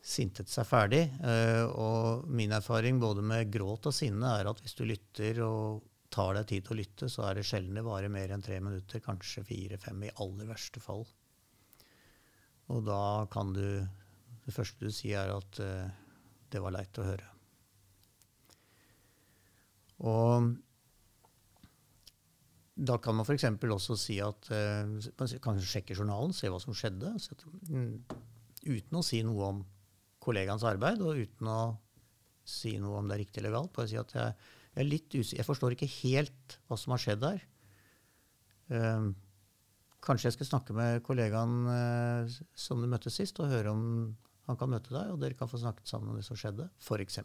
sintet 0.05 0.53
seg 0.53 0.69
ferdig. 0.69 1.07
Uh, 1.25 1.65
og 1.73 2.29
min 2.29 2.53
erfaring 2.55 3.01
både 3.03 3.25
med 3.25 3.51
gråt 3.53 3.89
og 3.89 3.97
sinne 3.97 4.37
er 4.39 4.51
at 4.51 4.61
hvis 4.63 4.77
du 4.77 4.85
lytter 4.87 5.41
og 5.47 5.83
tar 6.15 6.37
deg 6.39 6.47
tid 6.51 6.67
til 6.67 6.77
å 6.77 6.79
lytte, 6.79 7.11
så 7.11 7.27
er 7.29 7.39
det 7.39 7.47
sjelden 7.49 7.79
det 7.79 7.85
varer 7.87 8.13
mer 8.13 8.35
enn 8.35 8.45
tre 8.45 8.61
minutter, 8.63 9.03
kanskje 9.03 9.45
fire-fem 9.49 10.07
i 10.07 10.15
aller 10.23 10.49
verste 10.49 10.83
fall. 10.83 11.05
Og 12.73 12.85
da 12.87 13.27
kan 13.33 13.53
du 13.57 13.85
Det 14.45 14.53
første 14.53 14.85
du 14.85 14.93
sier, 14.93 15.25
er 15.25 15.31
at 15.33 15.59
uh, 15.65 15.89
det 16.53 16.61
var 16.61 16.75
leit 16.75 16.99
å 17.01 17.05
høre. 17.07 17.29
Og 20.05 20.51
da 22.75 22.99
kan 23.01 23.17
man 23.17 23.25
f.eks. 23.25 23.47
også 23.49 23.97
si 23.97 24.19
at 24.21 24.51
uh, 24.53 24.85
man 24.85 25.33
kan 25.47 25.63
sjekke 25.65 25.97
journalen, 25.97 26.35
se 26.37 26.51
hva 26.53 26.61
som 26.61 26.77
skjedde. 26.77 27.15
Um, 27.71 28.05
uten 28.69 29.01
å 29.01 29.05
si 29.07 29.23
noe 29.25 29.49
om 29.49 29.65
kollegaens 30.21 30.67
arbeid, 30.69 31.01
og 31.01 31.25
uten 31.25 31.49
å 31.49 31.61
si 32.45 32.77
noe 32.77 33.01
om 33.01 33.09
det 33.09 33.17
er 33.17 33.25
riktig 33.25 33.41
eller 33.41 33.57
galt. 33.57 33.73
Bare 33.73 33.89
si 33.89 33.97
at 33.97 34.13
jeg, 34.13 34.37
jeg 34.75 34.83
er 34.83 34.91
litt 34.91 35.15
usikker. 35.15 35.39
Jeg 35.41 35.47
forstår 35.47 35.77
ikke 35.77 35.91
helt 36.03 36.57
hva 36.67 36.79
som 36.81 36.95
har 36.95 37.03
skjedd 37.03 37.23
der. 37.23 37.45
Um, 38.73 39.15
Kanskje 40.05 40.29
jeg 40.29 40.35
skal 40.35 40.49
snakke 40.51 40.75
med 40.77 41.01
kollegaen 41.07 41.53
uh, 41.65 42.33
som 42.59 42.83
du 42.83 42.89
møtte 42.91 43.13
sist, 43.13 43.39
og 43.41 43.49
høre 43.49 43.73
om 43.73 43.85
han 44.45 44.59
kan 44.61 44.69
møte 44.69 44.93
deg, 44.93 45.15
og 45.15 45.21
dere 45.23 45.39
kan 45.39 45.49
få 45.49 45.63
snakket 45.63 45.89
sammen 45.89 46.13
om 46.13 46.19
det 46.19 46.27
som 46.27 46.37
skjedde, 46.37 46.67
f.eks. 46.83 47.23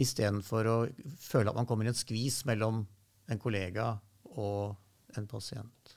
Istedenfor 0.00 0.66
å 0.66 0.76
føle 1.22 1.52
at 1.52 1.58
man 1.58 1.68
kommer 1.70 1.86
i 1.86 1.92
en 1.92 1.98
skvis 1.98 2.40
mellom 2.48 2.82
en 3.30 3.42
kollega 3.42 3.92
og 4.32 4.74
en 5.18 5.28
pasient. 5.30 5.94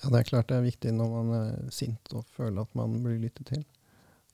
Ja, 0.00 0.12
Det 0.12 0.20
er 0.20 0.28
klart 0.30 0.52
det 0.52 0.60
er 0.60 0.68
viktig 0.68 0.94
når 0.94 1.10
man 1.16 1.34
er 1.40 1.74
sint 1.74 2.14
og 2.14 2.28
føler 2.36 2.62
at 2.62 2.78
man 2.78 2.94
blir 3.02 3.18
lyttet 3.22 3.50
til. 3.50 3.66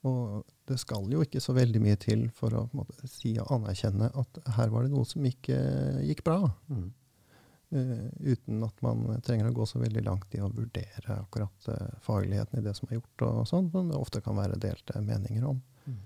Og 0.07 0.45
det 0.67 0.79
skal 0.83 1.07
jo 1.13 1.23
ikke 1.25 1.41
så 1.43 1.55
veldig 1.57 1.81
mye 1.83 1.99
til 2.01 2.27
for 2.35 2.55
å 2.57 2.67
måte, 2.77 2.97
si 3.11 3.37
og 3.41 3.51
anerkjenne 3.59 4.11
at 4.19 4.41
her 4.57 4.73
var 4.73 4.87
det 4.87 4.93
noe 4.95 5.07
som 5.09 5.27
ikke 5.27 5.59
gikk 6.07 6.25
bra. 6.27 6.41
Mm. 6.73 6.89
Uh, 7.75 8.09
uten 8.23 8.63
at 8.63 8.83
man 8.85 9.07
trenger 9.27 9.49
å 9.49 9.55
gå 9.55 9.65
så 9.67 9.81
veldig 9.83 10.05
langt 10.07 10.35
i 10.39 10.43
å 10.43 10.51
vurdere 10.55 11.17
akkurat 11.17 11.71
uh, 11.71 11.97
fagligheten 12.03 12.61
i 12.61 12.67
det 12.67 12.77
som 12.79 12.87
er 12.91 13.01
gjort, 13.01 13.25
og 13.27 13.41
sånn, 13.51 13.71
som 13.73 13.91
det 13.91 13.99
ofte 13.99 14.23
kan 14.23 14.39
være 14.39 14.59
delte 14.63 15.03
meninger 15.03 15.49
om. 15.51 15.59
Mm. 15.87 15.97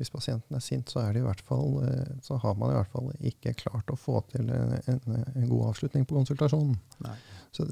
Hvis 0.00 0.10
pasienten 0.10 0.58
er 0.58 0.64
sint, 0.64 0.90
så, 0.90 1.04
er 1.04 1.14
det 1.14 1.22
i 1.22 1.26
hvert 1.28 1.44
fall, 1.46 1.78
uh, 1.86 2.16
så 2.22 2.38
har 2.42 2.58
man 2.58 2.74
i 2.74 2.78
hvert 2.80 2.90
fall 2.94 3.12
ikke 3.30 3.54
klart 3.62 3.94
å 3.94 3.98
få 3.98 4.24
til 4.34 4.50
en, 4.50 4.74
en, 4.90 5.06
en 5.22 5.46
god 5.52 5.70
avslutning 5.70 6.06
på 6.06 6.18
konsultasjonen. 6.18 6.74
Nei. 7.06 7.16
Så 7.54 7.68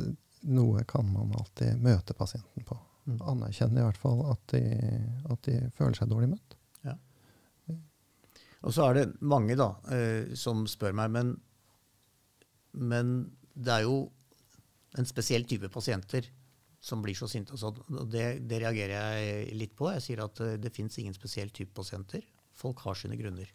noe 0.47 0.87
kan 0.91 1.11
man 1.11 1.35
alltid 1.39 1.83
møte 1.83 2.15
pasienten 2.19 2.67
på. 2.67 2.79
Mm. 3.03 3.17
Anerkjenne 3.33 3.81
i 3.81 3.87
hvert 3.87 3.99
fall 3.99 4.21
at 4.31 4.43
de, 4.55 4.61
at 5.33 5.49
de 5.49 5.57
føler 5.75 5.97
seg 5.99 6.11
dårlig 6.13 6.33
møtt. 6.35 6.59
Ja. 6.87 6.97
Og 8.63 8.75
så 8.77 8.87
er 8.87 8.99
det 9.01 9.07
mange 9.19 9.57
da, 9.59 9.73
som 10.39 10.63
spør 10.71 10.95
meg, 10.95 11.11
men 11.11 11.33
men 12.73 13.33
det 13.53 13.73
er 13.73 13.87
jo 13.87 13.97
en 14.99 15.09
spesiell 15.09 15.45
type 15.49 15.69
pasienter 15.73 16.29
som 16.83 17.03
blir 17.05 17.15
så 17.15 17.29
sinte. 17.31 17.55
og 17.55 18.09
det, 18.11 18.43
det, 18.49 18.61
reagerer 18.65 18.95
jeg 18.97 19.57
litt 19.57 19.75
på. 19.79 19.91
Jeg 19.95 20.03
sier 20.03 20.25
at 20.25 20.41
eh, 20.43 20.59
det 20.59 20.73
fins 20.75 20.99
ingen 20.99 21.15
spesiell 21.15 21.53
type 21.55 21.71
pasienter. 21.77 22.25
Folk 22.59 22.83
har 22.87 22.99
sine 22.99 23.17
grunner. 23.17 23.47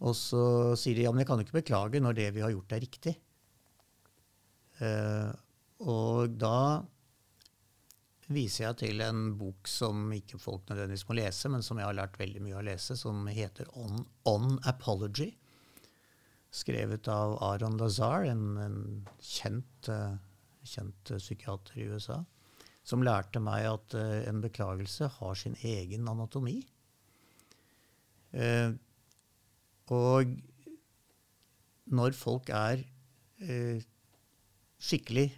Og 0.00 0.16
så 0.16 0.74
sier 0.80 0.96
de 0.96 1.04
ja, 1.04 1.12
men 1.12 1.22
jeg 1.22 1.28
kan 1.28 1.38
jo 1.38 1.46
ikke 1.46 1.60
beklage 1.60 2.00
når 2.02 2.16
det 2.16 2.30
vi 2.34 2.42
har 2.42 2.50
gjort, 2.50 2.74
er 2.74 2.82
riktig. 2.82 3.14
Eh, 4.80 5.30
og 5.86 6.34
da 6.40 6.56
viser 8.30 8.68
jeg 8.68 8.78
til 8.84 9.02
en 9.04 9.32
bok 9.38 9.68
som 9.68 10.10
ikke 10.14 10.38
folk 10.38 10.68
nødvendigvis 10.70 11.06
må 11.08 11.16
lese, 11.18 11.50
men 11.50 11.64
som 11.66 11.80
jeg 11.80 11.88
har 11.88 11.96
lært 11.98 12.18
veldig 12.20 12.42
mye 12.44 12.58
å 12.60 12.66
lese, 12.66 12.96
som 12.98 13.26
heter 13.30 13.70
On, 13.78 14.04
On 14.30 14.58
Apology 14.70 15.32
skrevet 16.50 17.08
av 17.10 17.36
Aron 17.46 17.78
Lazar, 17.78 18.26
en, 18.26 18.44
en 18.58 18.78
kjent, 19.22 19.88
uh, 19.90 20.16
kjent, 20.66 21.12
psykiater 21.14 21.78
i 21.78 21.86
USA, 21.92 22.18
som 22.82 23.04
lærte 23.06 23.42
meg 23.42 23.68
at 23.70 23.96
uh, 23.98 24.20
en 24.26 24.42
beklagelse 24.42 25.08
har 25.20 25.38
sin 25.38 25.54
egen 25.62 26.10
anatomi. 26.10 26.58
Uh, 28.34 28.74
og 29.90 30.36
når 31.90 32.14
folk 32.14 32.50
er 32.54 32.84
skikkelig 34.78 35.30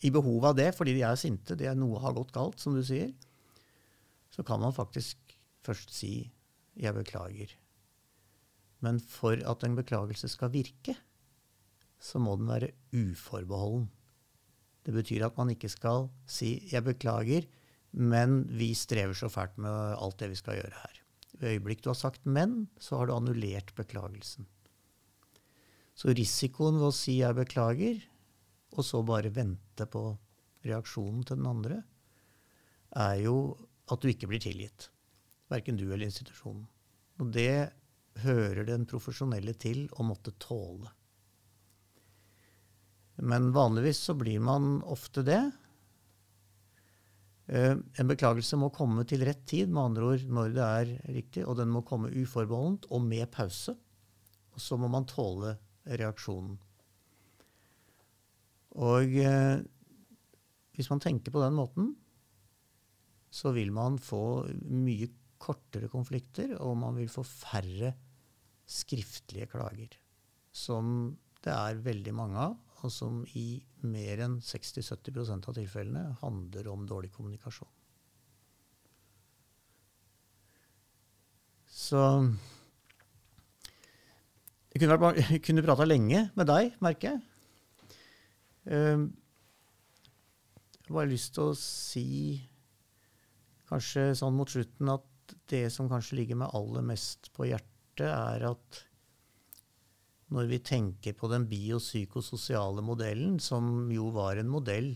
i 0.00 0.10
behov 0.12 0.46
av 0.50 0.56
det 0.58 0.70
fordi 0.76 0.94
de 0.96 1.04
er 1.06 1.18
sinte, 1.20 1.56
det 1.58 1.68
er 1.68 1.78
noe 1.78 2.00
har 2.00 2.16
gått 2.16 2.32
galt, 2.36 2.60
som 2.60 2.76
du 2.76 2.82
sier, 2.86 3.12
så 4.30 4.44
kan 4.46 4.62
man 4.62 4.76
faktisk 4.76 5.18
først 5.66 5.92
si 5.92 6.30
'jeg 6.76 6.94
beklager'. 6.94 7.56
Men 8.80 8.98
for 8.98 9.36
at 9.36 9.64
en 9.64 9.76
beklagelse 9.76 10.28
skal 10.28 10.50
virke, 10.50 10.96
så 12.00 12.18
må 12.18 12.36
den 12.36 12.48
være 12.48 12.72
uforbeholden. 12.96 13.90
Det 14.84 14.94
betyr 14.94 15.26
at 15.26 15.36
man 15.36 15.50
ikke 15.50 15.68
skal 15.68 16.08
si 16.26 16.68
'jeg 16.70 16.84
beklager', 16.84 17.46
men 17.92 18.44
vi 18.56 18.72
strever 18.74 19.14
så 19.14 19.28
fælt 19.28 19.58
med 19.58 19.96
alt 19.98 20.18
det 20.18 20.30
vi 20.30 20.34
skal 20.34 20.54
gjøre 20.54 20.80
her. 20.80 20.96
Ved 21.40 21.58
øyeblikk 21.58 21.82
du 21.84 21.90
har 21.90 21.94
sagt 21.94 22.24
'men', 22.24 22.68
så 22.78 22.96
har 22.96 23.06
du 23.06 23.12
annullert 23.12 23.74
beklagelsen. 23.74 24.46
Så 25.94 26.14
risikoen 26.16 26.78
ved 26.78 26.88
å 26.88 26.94
si 26.94 27.18
'jeg 27.20 27.34
beklager', 27.34 28.02
og 28.76 28.86
så 28.86 29.02
bare 29.06 29.32
vente 29.34 29.86
på 29.90 30.04
reaksjonen 30.66 31.24
til 31.26 31.40
den 31.40 31.48
andre, 31.50 31.82
er 32.96 33.16
jo 33.24 33.36
at 33.90 34.02
du 34.02 34.10
ikke 34.10 34.28
blir 34.30 34.42
tilgitt. 34.42 34.88
Verken 35.50 35.78
du 35.78 35.86
eller 35.88 36.06
institusjonen. 36.06 36.66
Og 37.20 37.32
det 37.34 37.72
hører 38.22 38.66
den 38.68 38.86
profesjonelle 38.88 39.54
til 39.58 39.86
å 39.98 40.06
måtte 40.06 40.34
tåle. 40.42 40.90
Men 43.20 43.50
vanligvis 43.52 44.00
så 44.08 44.14
blir 44.16 44.40
man 44.40 44.78
ofte 44.88 45.24
det. 45.26 45.42
Eh, 47.50 47.74
en 47.76 48.10
beklagelse 48.10 48.56
må 48.56 48.70
komme 48.72 49.04
til 49.08 49.24
rett 49.26 49.42
tid, 49.50 49.68
med 49.68 49.90
andre 49.90 50.12
ord 50.14 50.24
når 50.38 50.56
det 50.56 50.66
er 50.66 50.94
riktig, 51.18 51.44
og 51.44 51.58
den 51.60 51.72
må 51.74 51.84
komme 51.86 52.12
uforbeholdent 52.14 52.88
og 52.90 53.04
med 53.04 53.28
pause. 53.34 53.76
Og 54.54 54.62
så 54.62 54.78
må 54.80 54.88
man 54.92 55.08
tåle 55.10 55.56
reaksjonen. 55.84 56.56
Og 58.78 59.16
eh, 59.18 59.62
hvis 60.76 60.90
man 60.92 61.02
tenker 61.02 61.34
på 61.34 61.42
den 61.42 61.56
måten, 61.58 61.90
så 63.30 63.52
vil 63.54 63.72
man 63.74 63.98
få 64.02 64.46
mye 64.70 65.08
kortere 65.40 65.88
konflikter, 65.90 66.54
og 66.60 66.76
man 66.78 66.98
vil 66.98 67.10
få 67.10 67.24
færre 67.26 67.94
skriftlige 68.70 69.48
klager. 69.50 69.96
Som 70.52 71.16
det 71.40 71.52
er 71.54 71.82
veldig 71.82 72.14
mange 72.14 72.38
av, 72.50 72.56
og 72.80 72.92
som 72.92 73.22
i 73.36 73.60
mer 73.88 74.22
enn 74.24 74.38
60-70% 74.44 75.48
av 75.48 75.56
tilfellene 75.56 76.04
handler 76.20 76.68
om 76.72 76.86
dårlig 76.88 77.12
kommunikasjon. 77.14 77.68
Så 81.70 82.00
Jeg 84.70 84.82
kunne, 84.82 84.96
vært, 85.02 85.30
kunne 85.46 85.64
prata 85.66 85.86
lenge 85.86 86.28
med 86.38 86.46
deg, 86.46 86.76
merker 86.84 87.14
jeg. 87.14 87.29
Uh, 88.68 89.08
jeg 90.90 90.96
har 90.96 91.10
lyst 91.10 91.36
til 91.36 91.52
å 91.52 91.56
si, 91.58 92.40
kanskje 93.70 94.10
sånn 94.18 94.34
mot 94.34 94.50
slutten, 94.50 94.90
at 94.90 95.34
det 95.50 95.68
som 95.70 95.88
kanskje 95.90 96.18
ligger 96.18 96.40
meg 96.40 96.56
aller 96.58 96.82
mest 96.82 97.30
på 97.36 97.46
hjertet, 97.46 98.08
er 98.10 98.46
at 98.50 98.80
når 100.34 100.48
vi 100.50 100.58
tenker 100.62 101.14
på 101.18 101.30
den 101.30 101.46
biopsykososiale 101.50 102.82
modellen, 102.86 103.38
som 103.42 103.90
jo 103.90 104.10
var 104.14 104.38
en 104.38 104.50
modell 104.50 104.92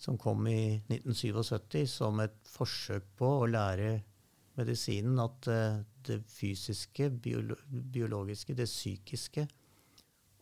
som 0.00 0.18
kom 0.20 0.46
i 0.48 0.76
1977 0.92 1.86
som 1.88 2.20
et 2.20 2.36
forsøk 2.52 3.06
på 3.16 3.30
å 3.38 3.48
lære 3.48 3.94
medisinen 4.56 5.20
at 5.20 5.48
uh, 5.52 5.80
det 6.06 6.22
fysiske, 6.32 7.08
biologiske, 7.20 8.56
det 8.56 8.68
psykiske 8.68 9.46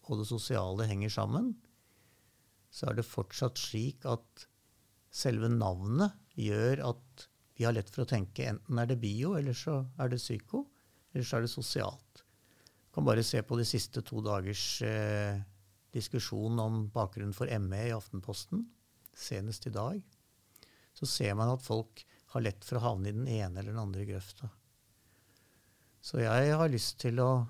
og 0.04 0.20
det 0.20 0.26
sosiale 0.28 0.86
henger 0.90 1.12
sammen, 1.14 1.54
så 2.74 2.90
er 2.90 2.98
det 2.98 3.06
fortsatt 3.06 3.60
slik 3.60 4.04
at 4.10 4.46
selve 5.14 5.50
navnet 5.52 6.16
gjør 6.34 6.82
at 6.90 7.26
vi 7.54 7.66
har 7.66 7.76
lett 7.76 7.90
for 7.92 8.02
å 8.02 8.10
tenke 8.10 8.48
enten 8.50 8.80
er 8.82 8.88
det 8.90 8.98
bio, 9.02 9.36
eller 9.38 9.54
så 9.54 9.84
er 10.02 10.10
det 10.10 10.18
psyko, 10.18 10.64
eller 11.14 11.26
så 11.26 11.38
er 11.38 11.44
det 11.44 11.52
sosialt. 11.52 12.24
Du 12.24 12.96
kan 12.98 13.06
bare 13.06 13.22
se 13.26 13.42
på 13.46 13.58
de 13.58 13.66
siste 13.68 14.02
to 14.06 14.18
dagers 14.26 14.64
eh, 14.82 15.38
diskusjon 15.94 16.58
om 16.58 16.88
bakgrunnen 16.94 17.34
for 17.36 17.50
ME 17.62 17.84
i 17.88 17.94
Aftenposten. 17.94 18.66
senest 19.14 19.66
i 19.66 19.70
dag, 19.70 20.00
så 20.90 21.06
ser 21.06 21.36
man 21.38 21.52
at 21.52 21.62
folk 21.62 22.00
har 22.34 22.42
lett 22.42 22.64
for 22.66 22.80
å 22.80 22.86
havne 22.88 23.12
i 23.12 23.14
den 23.14 23.28
ene 23.30 23.60
eller 23.60 23.70
den 23.70 23.78
andre 23.78 24.06
grøfta. 24.08 24.48
Så 26.02 26.18
jeg 26.18 26.56
har 26.58 26.72
lyst 26.72 26.98
til 27.04 27.20
å 27.22 27.46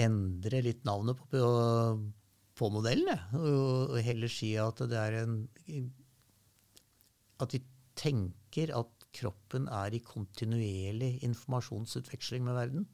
endre 0.00 0.62
litt 0.66 0.82
navnet 0.88 1.20
på, 1.20 1.28
på, 1.30 1.44
på 2.60 2.68
modellen. 2.72 3.16
Og, 3.38 3.96
og 3.96 3.98
heller 4.04 4.30
si 4.32 4.52
at 4.60 4.84
det 4.90 5.00
er 5.00 5.20
en 5.24 5.36
At 7.40 7.54
vi 7.56 7.62
tenker 7.96 8.72
at 8.76 9.06
kroppen 9.16 9.66
er 9.72 9.94
i 9.96 10.02
kontinuerlig 10.04 11.18
informasjonsutveksling 11.26 12.44
med 12.46 12.56
verden. 12.56 12.86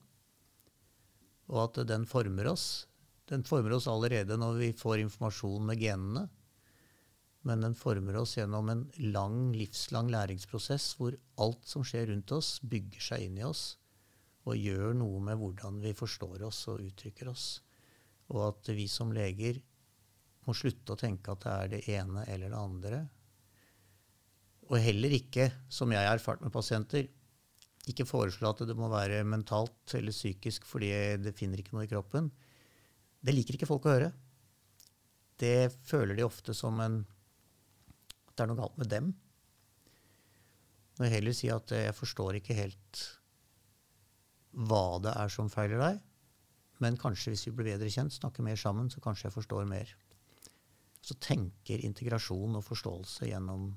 Og 1.51 1.65
at 1.67 1.83
den 1.89 2.07
former 2.07 2.49
oss. 2.51 2.87
Den 3.27 3.43
former 3.47 3.77
oss 3.77 3.89
allerede 3.91 4.39
når 4.39 4.61
vi 4.63 4.73
får 4.73 5.03
informasjon 5.03 5.67
med 5.67 5.83
genene. 5.83 6.29
Men 7.47 7.63
den 7.63 7.77
former 7.79 8.17
oss 8.23 8.37
gjennom 8.39 8.71
en 8.71 8.87
lang, 9.15 9.53
livslang 9.55 10.09
læringsprosess 10.11 10.95
hvor 10.99 11.15
alt 11.43 11.67
som 11.69 11.85
skjer 11.87 12.09
rundt 12.11 12.33
oss, 12.35 12.57
bygger 12.63 13.03
seg 13.11 13.27
inn 13.27 13.39
i 13.39 13.47
oss 13.47 13.77
og 14.47 14.59
gjør 14.59 14.95
noe 14.95 15.21
med 15.27 15.39
hvordan 15.41 15.79
vi 15.83 15.93
forstår 15.97 16.45
oss 16.47 16.65
og 16.71 16.83
uttrykker 16.87 17.31
oss. 17.31 17.47
Og 18.35 18.43
at 18.49 18.71
vi 18.75 18.87
som 18.91 19.13
leger 19.15 19.61
må 20.47 20.55
slutte 20.55 20.95
å 20.95 20.99
tenke 20.99 21.35
at 21.35 21.45
det 21.45 21.53
er 21.53 21.71
det 21.75 21.83
ene 21.99 22.25
eller 22.31 22.53
det 22.53 22.61
andre. 22.61 23.01
Og 24.67 24.79
heller 24.83 25.15
ikke, 25.15 25.51
som 25.71 25.93
jeg 25.95 26.03
har 26.03 26.19
erfart 26.19 26.43
med 26.43 26.55
pasienter, 26.55 27.07
ikke 27.87 28.07
foreslå 28.07 28.51
at 28.51 28.65
det 28.67 28.75
må 28.79 28.89
være 28.91 29.23
mentalt 29.27 29.95
eller 29.95 30.15
psykisk 30.15 30.65
fordi 30.67 30.91
det 31.23 31.37
finner 31.39 31.63
ikke 31.63 31.77
noe 31.77 31.87
i 31.87 31.91
kroppen. 31.91 32.33
Det 33.23 33.35
liker 33.35 33.59
ikke 33.59 33.69
folk 33.71 33.87
å 33.87 33.95
høre. 33.95 34.09
Det 35.39 35.71
føler 35.87 36.19
de 36.19 36.27
ofte 36.27 36.55
som 36.57 36.81
en 36.83 37.05
at 38.27 38.35
det 38.35 38.45
er 38.45 38.51
noe 38.51 38.59
galt 38.59 38.81
med 38.81 38.91
dem. 38.91 39.13
Når 40.97 41.07
jeg 41.07 41.15
heller 41.15 41.37
sier 41.37 41.61
at 41.61 41.73
jeg 41.77 41.95
forstår 41.97 42.39
ikke 42.39 42.57
helt 42.57 43.03
hva 44.57 44.99
det 45.05 45.13
er 45.13 45.33
som 45.33 45.51
feiler 45.53 45.83
deg, 45.83 45.99
men 46.83 46.99
kanskje 47.01 47.33
hvis 47.33 47.47
vi 47.49 47.55
blir 47.57 47.73
bedre 47.73 47.91
kjent, 47.93 48.15
snakker 48.15 48.45
mer 48.45 48.59
sammen, 48.61 48.91
så 48.93 49.01
kanskje 49.05 49.29
jeg 49.29 49.37
forstår 49.37 49.69
mer. 49.69 49.93
Så 51.01 51.17
tenker 51.23 51.85
integrasjon 51.87 52.59
og 52.59 52.65
forståelse 52.67 53.31
gjennom, 53.31 53.71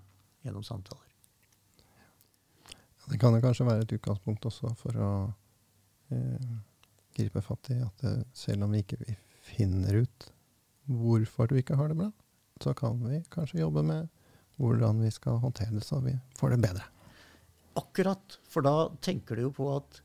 gjennom 0.44 0.66
samtaler. 0.66 1.06
Det 3.10 3.18
kan 3.22 3.34
jo 3.34 3.42
kanskje 3.42 3.66
være 3.66 3.86
et 3.86 3.96
utgangspunkt 3.96 4.46
også 4.46 4.74
for 4.78 5.00
å 5.02 5.12
eh, 6.14 6.52
gripe 7.18 7.42
fatt 7.42 7.72
i 7.74 7.80
at 7.82 8.04
det, 8.04 8.16
selv 8.38 8.68
om 8.68 8.76
vi 8.76 8.84
ikke 8.84 9.16
finner 9.50 10.04
ut 10.04 10.30
hvorfor 10.90 11.50
du 11.50 11.58
ikke 11.58 11.78
har 11.80 11.90
det 11.90 11.98
bra, 12.02 12.12
så 12.62 12.76
kan 12.78 13.00
vi 13.06 13.22
kanskje 13.34 13.62
jobbe 13.62 13.86
med 13.86 14.10
hvordan 14.60 15.00
vi 15.02 15.12
skal 15.16 15.40
håndtere 15.40 15.78
det 15.78 15.86
så 15.86 16.02
vi 16.04 16.14
får 16.38 16.54
det 16.54 16.64
bedre. 16.68 16.86
Akkurat. 17.80 18.40
For 18.50 18.66
da 18.66 18.90
tenker 19.02 19.38
du 19.38 19.48
jo 19.48 19.54
på 19.56 19.70
at 19.78 20.02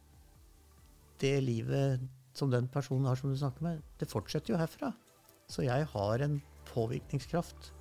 det 1.23 1.39
livet 1.43 2.05
som 2.39 2.51
den 2.53 2.69
personen 2.69 3.07
har 3.09 3.19
som 3.19 3.31
du 3.33 3.39
snakker 3.39 3.65
med, 3.67 3.83
det 4.01 4.11
fortsetter 4.11 4.55
jo 4.55 4.61
herfra. 4.61 4.93
Så 5.51 5.67
jeg 5.67 5.87
har 5.93 6.25
en 6.25 6.41
påvirkningskraft 6.73 7.73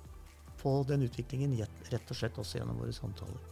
på 0.60 0.76
den 0.88 1.04
utviklingen 1.06 1.56
rett 1.92 2.10
og 2.10 2.18
slett 2.18 2.38
også 2.40 2.60
gjennom 2.60 2.78
våre 2.80 2.94
samtaler. 2.94 3.50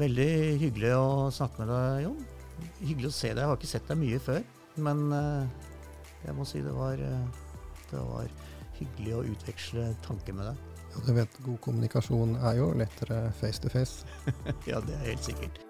Veldig 0.00 0.30
hyggelig 0.62 0.94
å 0.96 1.28
snakke 1.34 1.62
med 1.62 1.72
deg, 1.72 2.04
Jon. 2.06 2.20
Hyggelig 2.80 3.10
å 3.10 3.16
se 3.16 3.32
deg. 3.32 3.42
Jeg 3.42 3.50
har 3.50 3.58
ikke 3.60 3.72
sett 3.74 3.90
deg 3.90 4.00
mye 4.00 4.20
før. 4.22 4.40
Men 4.80 5.02
uh, 5.12 5.44
jeg 6.24 6.36
må 6.38 6.46
si 6.48 6.62
det 6.64 6.72
var, 6.72 6.96
uh, 6.96 7.66
det 7.90 8.04
var 8.08 8.30
hyggelig 8.78 9.18
å 9.18 9.24
utveksle 9.34 9.90
tanker 10.06 10.38
med 10.38 10.48
deg. 10.48 10.70
Ja, 10.92 11.04
du 11.06 11.12
vet, 11.16 11.36
god 11.44 11.60
kommunikasjon 11.64 12.38
er 12.40 12.56
jo 12.60 12.72
lettere 12.76 13.26
face 13.40 13.60
to 13.60 13.72
face. 13.72 14.08
ja, 14.70 14.80
det 14.80 14.96
er 14.96 15.12
helt 15.12 15.28
sikkert. 15.28 15.60